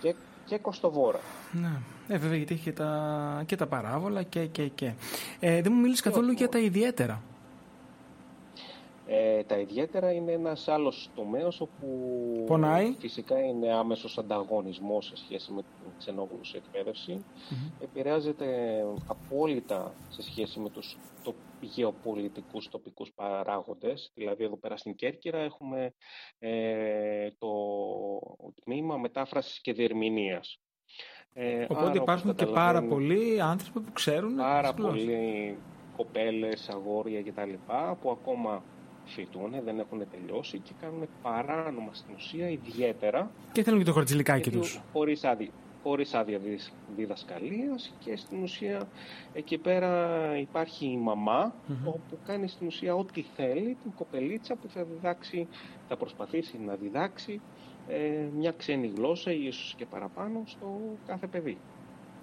Και, 0.00 0.14
και 0.46 0.58
κοστοβόρα. 0.58 1.20
Ναι. 1.52 1.72
Ε, 2.08 2.18
βέβαια, 2.18 2.36
γιατί 2.36 2.54
έχει 2.54 2.62
και 2.62 2.72
τα, 2.72 3.42
και 3.46 3.56
τα 3.56 3.66
παράβολα 3.66 4.22
και. 4.22 4.46
και, 4.46 4.68
και. 4.68 4.92
Ε, 5.40 5.62
δεν 5.62 5.72
μου 5.72 5.80
μίλησε 5.80 6.02
καθόλου 6.02 6.30
για 6.32 6.48
τα 6.48 6.58
ιδιαίτερα. 6.58 7.22
Ε, 9.12 9.42
τα 9.42 9.58
ιδιαίτερα 9.58 10.12
είναι 10.12 10.32
ένας 10.32 10.68
άλλος 10.68 11.10
τομέας 11.14 11.60
όπου 11.60 11.86
Πονάει. 12.46 12.94
φυσικά 12.98 13.38
είναι 13.44 13.72
άμεσος 13.72 14.18
ανταγωνισμός 14.18 15.06
σε 15.06 15.16
σχέση 15.16 15.52
με 15.52 15.62
την 15.62 15.90
ξενόγλωση 15.98 16.56
εκπαίδευση. 16.56 17.24
Επηρεάζεται 17.80 18.46
απόλυτα 19.06 19.94
σε 20.08 20.22
σχέση 20.22 20.60
με 20.60 20.70
τους 20.70 20.98
το, 21.24 21.34
γεωπολιτικούς 21.60 22.68
τοπικούς 22.68 23.12
παράγοντες. 23.14 24.10
Δηλαδή 24.14 24.44
εδώ 24.44 24.56
πέρα 24.56 24.76
στην 24.76 24.94
Κέρκυρα 24.94 25.38
έχουμε 25.38 25.94
ε, 26.38 27.28
το 27.38 27.48
τμήμα 28.64 28.96
μετάφρασης 28.96 29.60
και 29.60 29.72
διερμηνίας. 29.72 30.58
Ε, 31.32 31.54
άρα, 31.54 31.64
Οπότε 31.64 31.84
όπως 31.84 31.96
υπάρχουν 31.96 32.34
και 32.34 32.46
πάρα 32.46 32.54
καταλαβαίνετε, 32.80 32.94
πολλοί 32.94 33.40
άνθρωποι 33.40 33.80
που 33.80 33.92
ξέρουν. 33.92 34.36
πάρα 34.36 34.72
τις 34.72 34.82
γλώσσες. 34.84 35.04
πολλοί 35.04 35.58
κοπέλες, 35.96 36.68
αγόρια 36.68 37.22
κτλ. 37.22 37.52
που 38.00 38.10
ακόμα 38.10 38.62
φοιτούν, 39.10 39.54
δεν 39.64 39.78
έχουν 39.78 40.02
τελειώσει 40.10 40.58
και 40.58 40.72
κάνουν 40.80 41.08
παράνομα 41.22 41.88
στην 41.92 42.14
ουσία 42.14 42.48
ιδιαίτερα 42.50 43.30
Και 43.52 43.62
θέλουν 43.62 43.78
και 43.78 43.84
το 43.84 43.92
χορτζιλικάκι 43.92 44.42
γιατί 44.42 44.58
τους. 44.58 44.80
χωρίς 44.92 45.24
άδεια, 45.24 45.48
χωρίς 45.82 46.14
άδεια 46.14 46.38
διδ- 46.38 46.72
διδασκαλίας 46.96 47.92
και 47.98 48.16
στην 48.16 48.42
ουσία 48.42 48.88
εκεί 49.32 49.58
πέρα 49.58 50.18
υπάρχει 50.38 50.86
η 50.86 50.96
μαμα 50.96 51.54
όπου 51.84 52.18
κάνει 52.26 52.48
στην 52.48 52.66
ουσία 52.66 52.94
ό,τι 52.94 53.22
θέλει 53.36 53.76
την 53.82 53.92
κοπελίτσα 53.96 54.54
που 54.54 54.68
θα 54.68 54.84
διδάξει, 54.84 55.46
θα 55.88 55.96
προσπαθήσει 55.96 56.58
να 56.58 56.74
διδάξει 56.74 57.40
ε, 57.88 58.26
μια 58.36 58.52
ξένη 58.56 58.92
γλώσσα 58.96 59.32
ή 59.32 59.44
ίσως 59.46 59.74
και 59.76 59.86
παραπάνω 59.86 60.42
στο 60.46 60.80
κάθε 61.06 61.26
παιδί. 61.26 61.58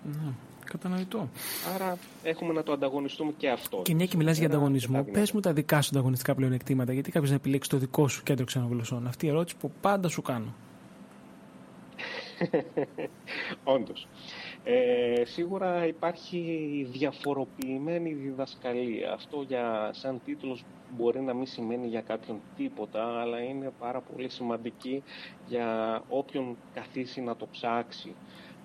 Ναι, 0.04 0.32
κατανοητό. 0.68 1.30
Άρα 1.76 1.98
έχουμε 2.24 2.54
να 2.54 2.64
το 2.64 2.72
ανταγωνιστούμε 2.72 3.32
και 3.38 3.50
αυτό. 3.50 3.82
Και 3.82 3.94
μια 3.94 4.06
και 4.06 4.18
μιλάς 4.18 4.38
για 4.38 4.46
Ένα 4.46 4.56
ανταγωνισμό, 4.56 4.98
αρκετά 4.98 5.20
πες 5.20 5.32
μου 5.32 5.40
τα 5.40 5.54
δικά 5.54 5.82
σου 5.82 5.90
ανταγωνιστικά 5.94 6.36
πλεονεκτήματα. 6.36 6.94
Γιατί 6.94 7.12
κάποιος 7.12 7.30
να 7.30 7.36
επιλέξει 7.36 7.70
το 7.70 7.78
δικό 7.78 8.08
σου 8.08 8.24
κέντρο 8.24 8.46
ξένων 8.46 8.70
γλωσσών. 8.70 9.08
Αυτή 9.08 9.26
η 9.26 9.30
ερώτηση 9.30 9.56
που 9.58 9.72
πάντα 9.82 10.08
σου 10.08 10.22
κάνω. 10.22 10.54
Όντως. 13.64 14.08
Ε, 14.64 15.26
σίγουρα 15.26 15.88
υπάρχει 15.88 16.88
διαφοροποιημένη 16.92 18.14
διδασκαλία. 18.14 19.12
Αυτό 19.14 19.42
για, 19.42 19.90
σαν 19.94 20.22
τίτλος 20.26 20.64
μπορεί 20.98 21.22
να 21.22 21.34
μην 21.34 21.46
σημαίνει 21.46 21.88
για 21.88 22.02
κάποιον 22.02 22.40
τίποτα, 22.58 23.20
αλλά 23.22 23.40
είναι 23.40 23.72
πάρα 23.80 24.02
πολύ 24.02 24.30
σημαντική 24.30 25.04
για 25.48 26.02
όποιον 26.10 26.58
καθίσει 26.74 27.22
να 27.22 27.36
το 27.36 27.48
ψάξει. 27.52 28.16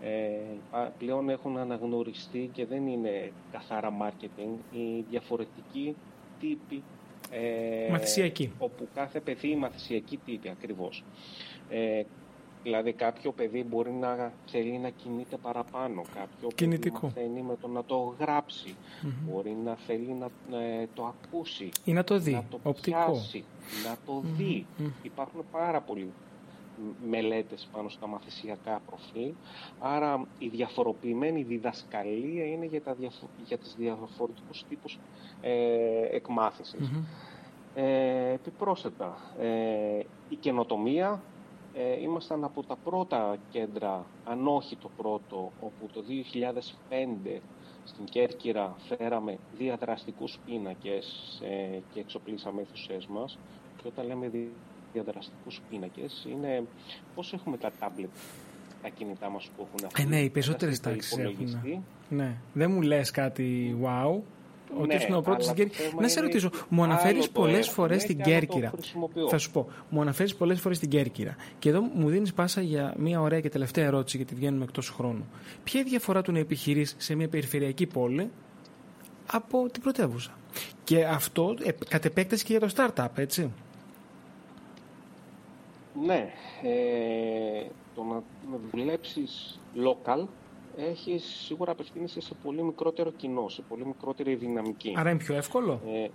Ε, 0.05 0.39
πα- 0.71 0.93
πλέον 0.99 1.29
έχουν 1.29 1.57
αναγνωριστεί 1.59 2.51
και 2.53 2.67
δεν 2.67 2.87
είναι 2.87 3.33
καθαρά 3.53 3.93
marketing 4.03 4.75
οι 4.77 5.05
διαφορετικοί 5.11 5.97
τύποι 6.41 6.83
ε, 7.31 7.91
Μαθησιακή. 7.91 8.53
όπου 8.59 8.89
κάθε 8.95 9.21
παιδί 9.21 9.57
μαθησιακή 9.57 10.17
τύπη 10.25 10.49
ακριβώς. 10.49 11.05
Ε, 11.69 12.03
δηλαδή 12.63 12.93
κάποιο 12.93 13.33
παιδί 13.33 13.63
μπορεί 13.63 13.91
να 13.91 14.33
θέλει 14.47 14.79
να 14.79 14.89
κινείται 14.91 15.37
παραπάνω, 15.37 16.03
κάποιο 16.15 16.49
Κινητικό. 16.55 16.99
παιδί 17.01 17.13
μαθαίνει 17.15 17.43
με 17.43 17.57
το 17.61 17.69
να 17.69 17.85
το 17.85 18.15
γραψει 18.19 18.75
μπορεί 19.29 19.57
να 19.65 19.77
θέλει 19.87 20.17
να 20.21 20.57
ε, 20.59 20.89
το 20.95 21.05
ακούσει, 21.07 21.69
Ή 21.85 21.93
να 21.93 22.05
το 22.05 22.19
δει. 22.19 22.33
να 22.33 22.45
το 22.51 22.59
Οπτικό. 22.63 22.97
πιάσει, 23.07 23.45
να 23.89 23.97
το 24.07 24.23
δει. 24.37 24.67
Υπάρχουν 25.03 25.45
πάρα 25.53 25.81
πολλοί 25.81 26.05
μ- 26.05 26.09
μελέτες 27.09 27.69
πάνω 27.73 27.89
στα 27.89 28.07
μαθησιακά 28.07 28.81
προφίλ, 28.87 29.33
άρα 29.81 30.27
η 30.39 30.49
διαφοροποιημένη 30.49 31.43
διδασκαλία 31.43 32.45
είναι 32.47 32.67
για, 32.67 32.83
τα 32.83 32.95
διαφο- 32.95 33.29
για 33.47 33.59
τις 33.59 33.75
διαφορετικούς 33.79 34.65
τύπους 34.69 34.99
ε, 35.41 36.17
εκμάθησης. 36.17 36.91
Ε, 37.75 38.33
επιπρόσθετα, 38.33 39.17
ε, 39.39 40.01
η 40.29 40.37
καινοτομία 40.41 41.23
ε, 41.75 42.01
ήμασταν 42.03 42.45
από 42.45 42.63
τα 42.63 42.77
πρώτα 42.77 43.37
κέντρα, 43.51 44.07
αν 44.25 44.47
όχι 44.47 44.77
το 44.77 44.91
πρώτο, 44.97 45.53
όπου 45.61 45.87
το 45.93 46.03
2005 46.89 47.41
στην 47.85 48.05
Κέρκυρα 48.05 48.75
φέραμε 48.79 49.39
διαδραστικούς 49.59 50.39
πίνακες 50.47 51.39
ε, 51.45 51.79
και 51.93 52.01
εξοπλίσαμε 52.01 52.61
αίθουσές 52.61 53.07
μας. 53.07 53.39
Και 53.77 53.89
όταν 53.89 54.07
λέμε 54.07 54.29
δι- 54.29 54.53
διαδραστικούς 54.93 55.61
πίνακες, 55.71 56.27
είναι 56.31 56.63
πώς 57.15 57.33
έχουμε 57.33 57.57
τα 57.57 57.71
τάμπλετ, 57.81 58.11
τα 58.83 58.89
κινητά 58.89 59.29
μας 59.29 59.51
που 59.57 59.67
έχουν 59.69 59.91
Ε, 59.97 60.05
ναι, 60.09 60.17
οι 60.17 60.19
αυτή 60.19 60.31
περισσότερες 60.31 60.77
στο 60.77 60.89
τάξεις 60.91 61.13
έχουν. 61.19 61.25
υπολογιστή. 61.31 61.83
Ναι. 62.09 62.37
Δεν 62.53 62.71
μου 62.71 62.81
λες 62.83 63.11
κάτι 63.11 63.77
wow. 63.83 64.21
Ότι 64.79 64.87
Ναι, 64.87 64.95
ήσουν 64.95 65.15
ο 65.15 65.21
πρώτος 65.21 65.49
αλλά 65.49 65.57
στην 65.57 65.69
το 65.69 65.75
Κέρκυρα. 65.75 65.89
θέμα 65.89 66.03
Να 66.03 66.09
σε 66.09 66.19
είναι 66.19 66.29
ρωτήσω, 66.29 66.51
μου 66.69 66.83
αναφέρεις 66.83 67.17
άλλο 67.17 67.25
το 67.25 67.41
πολλές 67.41 67.59
έχουμε 67.59 67.73
φορές 67.75 67.97
και 67.97 68.03
στην 68.13 68.17
άλλο 68.23 68.25
το 68.25 68.31
Κέρκυρα. 68.31 68.69
χρησιμοποιώ. 68.71 69.29
Θα 69.29 69.39
σου 69.39 69.51
πω, 69.51 69.69
μου 69.89 70.01
αναφέρεις 70.01 70.35
πολλές 70.35 70.61
φορές 70.61 70.77
στην 70.77 70.89
Κέρκυρα. 70.89 71.37
Και 71.59 71.69
εδώ 71.69 71.81
μου 71.95 72.09
δίνεις 72.09 72.33
πάσα 72.33 72.61
για 72.61 72.95
μια 72.99 73.21
ωραία 73.21 73.41
και 73.41 73.49
τελευταία 73.49 73.85
ερώτηση, 73.85 74.17
γιατί 74.17 74.35
βγαίνουμε 74.35 74.65
εκτός 74.65 74.89
χρόνου. 74.91 75.25
Ποια 75.65 75.81
είναι 75.81 75.89
η 75.89 75.91
διαφορά 75.93 76.23
του 76.23 76.33
να 76.33 76.39
επιχειρείς 76.39 76.95
σε 76.99 77.15
μια 77.15 77.29
περιφερειακή 77.29 77.87
πόλη 77.87 78.31
από 79.33 79.69
την 79.71 79.83
πρωτεύουσα; 79.83 80.31
Και 80.85 81.05
αυτό 81.05 81.55
ε, 81.65 81.71
κατ' 81.89 82.05
επέκταση 82.05 82.45
και 82.45 82.57
για 82.59 82.69
το 82.69 82.75
startup, 82.77 83.09
έτσι. 83.15 83.51
Ναι, 86.01 86.33
ε, 86.63 87.67
το 87.95 88.03
να 88.03 88.15
να 88.51 88.59
δουλέψεις 88.71 89.61
local 89.77 90.27
έχεις 90.77 91.25
σίγουρα 91.25 91.73
απευθύνεσαι 91.73 92.21
σε 92.21 92.35
πολύ 92.43 92.63
μικρότερο 92.63 93.11
κοινό, 93.11 93.49
σε 93.49 93.63
πολύ 93.63 93.87
μικρότερη 93.87 94.35
δυναμική. 94.35 94.95
Άρα 94.97 95.11
είναι 95.11 95.19
πιο 95.19 95.35
εύκολο; 95.35 95.81
Ε, 95.87 96.09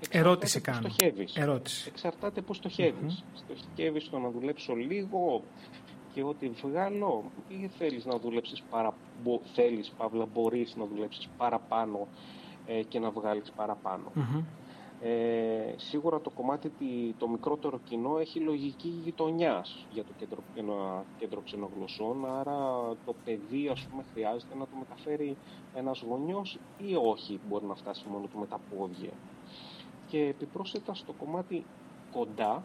Εξαρτάται 0.00 0.28
Ερώτηση 0.28 0.58
πού 0.60 0.70
κάνω. 0.70 0.88
στοχεύεις. 0.88 1.36
Ερώτηση. 1.36 1.88
Εξαρτάται 1.92 2.40
πού 2.40 2.54
στοχεύεις. 2.54 3.24
Στοχεύεις 3.34 4.02
στο 4.02 4.18
να 4.18 4.30
δουλέψω 4.30 4.74
λίγο 4.74 5.42
και 6.14 6.22
ό,τι 6.22 6.48
βγάλω 6.48 7.24
ή 7.48 7.70
θέλεις 7.78 8.04
να 8.04 8.18
δουλέψεις 8.18 8.62
παρα... 8.70 8.94
μπο- 9.22 9.40
θέλεις, 9.54 9.88
παύλα, 9.98 10.26
μπορείς 10.34 10.76
να 10.76 10.84
δουλέψεις 10.86 11.28
παραπάνω 11.36 12.08
ε, 12.66 12.82
και 12.82 12.98
να 12.98 13.10
βγάλεις 13.10 13.50
παραπάνω. 13.56 14.12
Μμμ. 14.14 14.42
Ε, 14.98 15.74
σίγουρα 15.76 16.20
το 16.20 16.30
κομμάτι, 16.30 16.70
τη- 16.70 17.14
το 17.18 17.28
μικρότερο 17.28 17.78
κοινό 17.78 18.18
έχει 18.18 18.40
λογική 18.40 18.88
γειτονιάς 18.88 19.86
για 19.88 20.04
το 20.04 20.12
κέντρο, 20.12 20.44
ένα 20.54 21.06
κέντρο 21.16 21.42
ξενογλωσσών, 21.42 22.26
άρα 22.26 22.88
το 23.04 23.12
παιδί 23.24 23.68
ας 23.68 23.86
πούμε 23.86 24.02
χρειάζεται 24.12 24.54
να 24.54 24.66
το 24.66 24.76
μεταφέρει 24.76 25.36
ένας 25.72 26.00
γονιός 26.00 26.58
ή 26.76 26.94
όχι 26.94 27.40
μπορεί 27.42 27.66
να 27.66 27.74
φτάσει 27.74 28.08
μόνο 28.08 28.26
του 28.26 28.38
με 28.38 28.46
τα 28.46 28.58
πόδια. 28.68 29.10
Και 30.06 30.18
επιπρόσθετα 30.26 30.94
στο 30.94 31.12
κομμάτι 31.12 31.64
κοντά, 32.10 32.64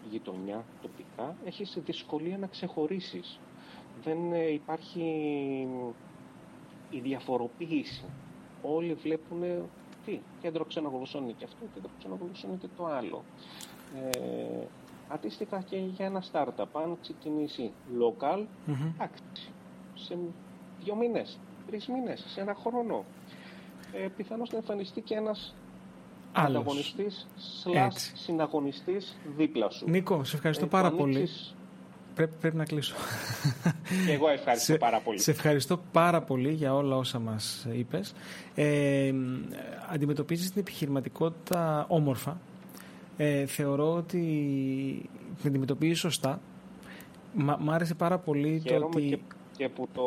γειτονιά, 0.00 0.64
τοπικά, 0.80 1.36
έχεις 1.44 1.78
δυσκολία 1.84 2.38
να 2.38 2.46
ξεχωρίσεις. 2.46 3.40
Δεν 4.02 4.32
ε, 4.32 4.52
υπάρχει 4.52 5.02
η 6.90 7.00
διαφοροποίηση. 7.00 8.04
Όλοι 8.62 8.94
βλέπουν 8.94 9.70
τι, 10.04 10.20
κέντρο 10.40 10.64
ξενογλωσσών 10.64 11.22
είναι 11.22 11.34
και 11.38 11.44
αυτό, 11.44 11.58
κέντρο 11.74 11.90
ξενογλωσσών 11.98 12.50
είναι 12.50 12.58
και 12.60 12.68
το 12.76 12.86
άλλο. 12.86 13.24
Ε, 14.10 14.66
αντίστοιχα 15.08 15.60
και 15.62 15.76
για 15.76 16.06
ένα 16.06 16.22
startup, 16.32 16.64
αν 16.72 16.98
ξεκινήσει 17.00 17.72
local, 18.00 18.44
Μμμ. 18.66 18.86
εντάξει, 18.94 19.22
σε 19.94 20.18
δύο 20.84 20.94
μήνες, 20.94 21.38
τρεις 21.66 21.86
μήνες, 21.88 22.24
σε 22.28 22.40
ένα 22.40 22.54
χρόνο, 22.54 23.04
ε, 23.92 24.08
πιθανώς 24.16 24.50
να 24.50 24.56
εμφανιστεί 24.58 25.00
και 25.00 25.14
ένας 25.14 25.54
Άλλος. 26.32 26.50
ανταγωνιστής 26.60 27.26
slash 27.64 27.74
Έτσι. 27.86 28.16
συναγωνιστής 28.16 29.16
δίπλα 29.36 29.70
σου. 29.70 29.88
Νίκο, 29.90 30.24
σε 30.24 30.36
ευχαριστώ 30.36 30.64
Ε, 30.64 30.68
πάρα 30.68 30.90
το 30.90 30.96
πολύ. 30.96 31.16
ανοίξεις- 31.16 31.54
Πρέπει, 32.18 32.34
πρέπει 32.40 32.56
να 32.56 32.64
κλείσω. 32.64 32.94
Και 34.06 34.12
εγώ 34.12 34.28
ευχαριστώ 34.28 34.72
σε, 34.72 34.78
πάρα 34.78 35.00
πολύ. 35.00 35.18
Σε 35.20 35.30
ευχαριστώ 35.30 35.80
πάρα 35.92 36.20
πολύ 36.22 36.52
για 36.52 36.74
όλα 36.74 36.96
όσα 36.96 37.18
μας 37.18 37.66
είπες. 37.72 38.14
Ε, 38.54 39.12
αντιμετωπίζεις 39.88 40.50
την 40.50 40.60
επιχειρηματικότητα 40.60 41.86
όμορφα. 41.88 42.40
Ε, 43.16 43.46
θεωρώ 43.46 43.94
ότι 43.94 44.20
την 45.40 45.48
αντιμετωπίζεις 45.48 45.98
σωστά. 45.98 46.40
Μ' 47.34 47.50
μ' 47.58 47.70
άρεσε 47.70 47.94
πάρα 47.94 48.18
πολύ 48.18 48.60
το 48.60 48.68
Χαίρομαι 48.68 48.94
ότι... 48.94 49.08
και, 49.08 49.18
και 49.56 49.68
που 49.68 49.88
το 49.94 50.02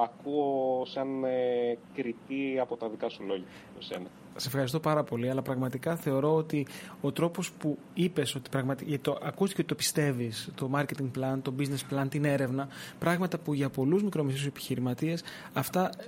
ακούω 0.00 0.84
σαν 0.86 1.24
ε, 1.24 1.78
κριτή 1.94 2.58
από 2.60 2.76
τα 2.76 2.88
δικά 2.88 3.08
σου 3.08 3.22
λόγια. 3.26 3.46
Εσένα. 3.78 4.06
Σε 4.36 4.48
ευχαριστώ 4.48 4.80
πάρα 4.80 5.02
πολύ, 5.02 5.30
αλλά 5.30 5.42
πραγματικά 5.42 5.96
θεωρώ 5.96 6.34
ότι 6.34 6.66
ο 7.00 7.12
τρόπος 7.12 7.52
που 7.52 7.78
είπες 7.94 8.34
ότι 8.34 8.50
πραγματικά, 8.50 8.98
το, 9.00 9.18
ακούστηκε 9.22 9.60
ότι 9.60 9.68
το 9.68 9.74
πιστεύεις, 9.74 10.48
το 10.54 10.70
marketing 10.74 11.10
plan, 11.18 11.38
το 11.42 11.54
business 11.58 11.94
plan, 11.94 12.06
την 12.08 12.24
έρευνα, 12.24 12.68
πράγματα 12.98 13.38
που 13.38 13.54
για 13.54 13.68
πολλούς 13.68 14.02
μικρομεσαίους 14.02 14.46
επιχειρηματίες 14.46 15.22
αυτά 15.52 15.90
ε, 15.98 16.04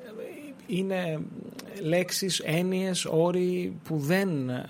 είναι 0.66 1.20
λέξεις, 1.82 2.38
έννοιες, 2.38 3.04
όροι 3.04 3.76
που 3.84 3.98
δεν 3.98 4.48
ε, 4.48 4.64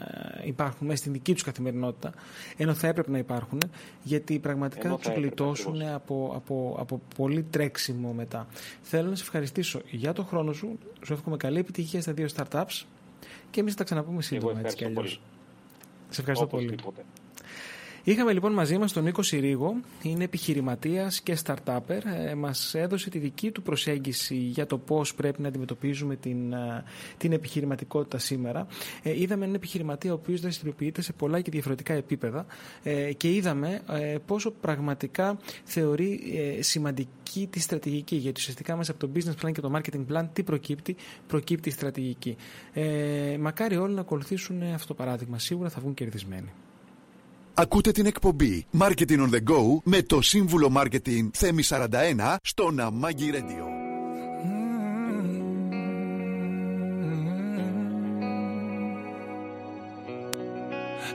υπάρχουν 0.45 0.87
μέσα 0.87 0.99
στην 0.99 1.13
δική 1.13 1.33
τους 1.33 1.43
καθημερινότητα, 1.43 2.13
ενώ 2.57 2.75
θα 2.75 2.87
έπρεπε 2.87 3.11
να 3.11 3.19
υπάρχουν, 3.19 3.59
γιατί 4.03 4.39
πραγματικά 4.39 4.87
Ενώ 4.87 4.97
θα 4.97 5.03
θα 5.03 5.09
τους 5.09 5.19
έπρεπε, 5.19 5.27
γλιτώσουν 5.27 5.73
ακριβώς. 5.75 5.95
από, 5.95 6.33
από, 6.37 6.77
από 6.81 7.01
πολύ 7.17 7.43
τρέξιμο 7.43 8.13
μετά. 8.13 8.47
Θέλω 8.83 9.09
να 9.09 9.17
σε 9.17 9.23
ευχαριστήσω 9.23 9.81
για 9.91 10.13
τον 10.13 10.27
χρόνο 10.27 10.53
σου, 10.53 10.79
σου 11.05 11.13
εύχομαι 11.13 11.37
καλή 11.37 11.59
επιτυχία 11.59 12.01
στα 12.01 12.13
δύο 12.13 12.29
startups 12.37 12.85
και 13.55 13.61
εμείς 13.61 13.73
θα 13.73 13.79
τα 13.79 13.85
ξαναπούμε 13.85 14.23
σύντομα 14.23 14.61
έτσι 14.61 14.77
κι 14.77 14.85
ευχαριστώ 14.85 14.85
αλλιώς. 14.85 15.03
πολύ. 15.03 15.19
Σε 16.09 16.21
ευχαριστώ 16.21 16.47
πολύ. 16.47 16.67
Οπωσδήποτε. 16.67 17.05
Είχαμε 18.07 18.33
λοιπόν 18.33 18.53
μαζί 18.53 18.79
μας 18.79 18.93
τον 18.93 19.05
Νίκο 19.05 19.23
Συρίγο, 19.23 19.75
είναι 20.03 20.25
επιχειρηματίας 20.25 21.21
και 21.21 21.39
startupper. 21.45 21.99
Ε, 22.27 22.35
μας 22.35 22.75
έδωσε 22.75 23.11
τη 23.11 23.19
δική 23.19 23.51
του 23.51 23.63
προσέγγιση 23.63 24.35
για 24.35 24.67
το 24.67 24.79
πώς 24.79 25.15
πρέπει 25.15 25.43
να 25.43 25.49
αντιμετωπίζουμε 25.49 26.17
την, 26.17 26.53
ε, 26.53 26.85
την 27.17 27.33
επιχειρηματικότητα 27.33 28.19
σήμερα. 28.19 28.67
Ε, 29.03 29.21
είδαμε 29.21 29.43
έναν 29.43 29.55
επιχειρηματία 29.55 30.11
ο 30.11 30.15
οποίος 30.15 30.41
δραστηριοποιείται 30.41 31.03
σε 31.03 31.13
πολλά 31.13 31.41
και 31.41 31.51
διαφορετικά 31.51 31.93
επίπεδα 31.95 32.47
ε, 32.83 33.13
και 33.13 33.35
είδαμε 33.35 33.81
ε, 33.91 34.17
πόσο 34.27 34.51
πραγματικά 34.51 35.39
θεωρεί 35.65 36.21
ε, 36.59 36.63
σημαντική 36.63 37.47
τη 37.51 37.61
στρατηγική. 37.61 38.17
Γιατί 38.17 38.41
ουσιαστικά 38.41 38.77
μέσα 38.77 38.93
από 38.93 39.07
το 39.07 39.11
business 39.15 39.47
plan 39.47 39.53
και 39.53 39.61
το 39.61 39.73
marketing 39.77 40.13
plan 40.13 40.29
τι 40.33 40.43
προκύπτει, 40.43 40.97
προκύπτει 41.27 41.69
η 41.69 41.73
στρατηγική. 41.73 42.37
Ε, 42.73 43.37
μακάρι 43.41 43.77
όλοι 43.77 43.95
να 43.95 44.01
ακολουθήσουν 44.01 44.63
αυτό 44.63 44.87
το 44.87 44.95
παράδειγμα. 44.95 45.39
Σίγουρα 45.39 45.69
θα 45.69 45.81
βγουν 45.81 45.95
κερδισμένοι. 45.95 46.53
Ακούτε 47.57 47.91
την 47.91 48.07
εκπομπή 48.07 48.67
Marketing 48.79 49.19
on 49.19 49.31
the 49.31 49.51
Go 49.51 49.79
με 49.83 50.03
το 50.03 50.21
σύμβουλο 50.23 50.73
Marketing 50.77 51.29
Θέμη 51.33 51.63
41 51.69 51.89
στο 52.43 52.71
Ναμάγκη 52.71 53.31
Radio. 53.33 53.65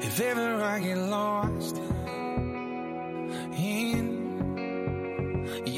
If 0.08 0.16
ever 0.32 0.50
I 0.74 0.80
get 0.88 1.00
lost 1.18 1.76
in 3.76 4.06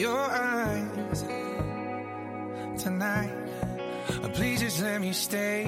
your 0.02 0.24
eyes 0.54 1.20
tonight, 2.84 3.36
uh, 4.24 4.30
please 4.38 4.60
just 4.66 4.80
let 4.88 4.98
me 5.06 5.12
stay 5.28 5.64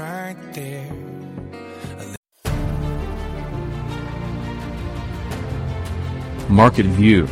right 0.00 0.40
there. 0.58 1.15
Market 6.48 6.86
View 6.86 7.26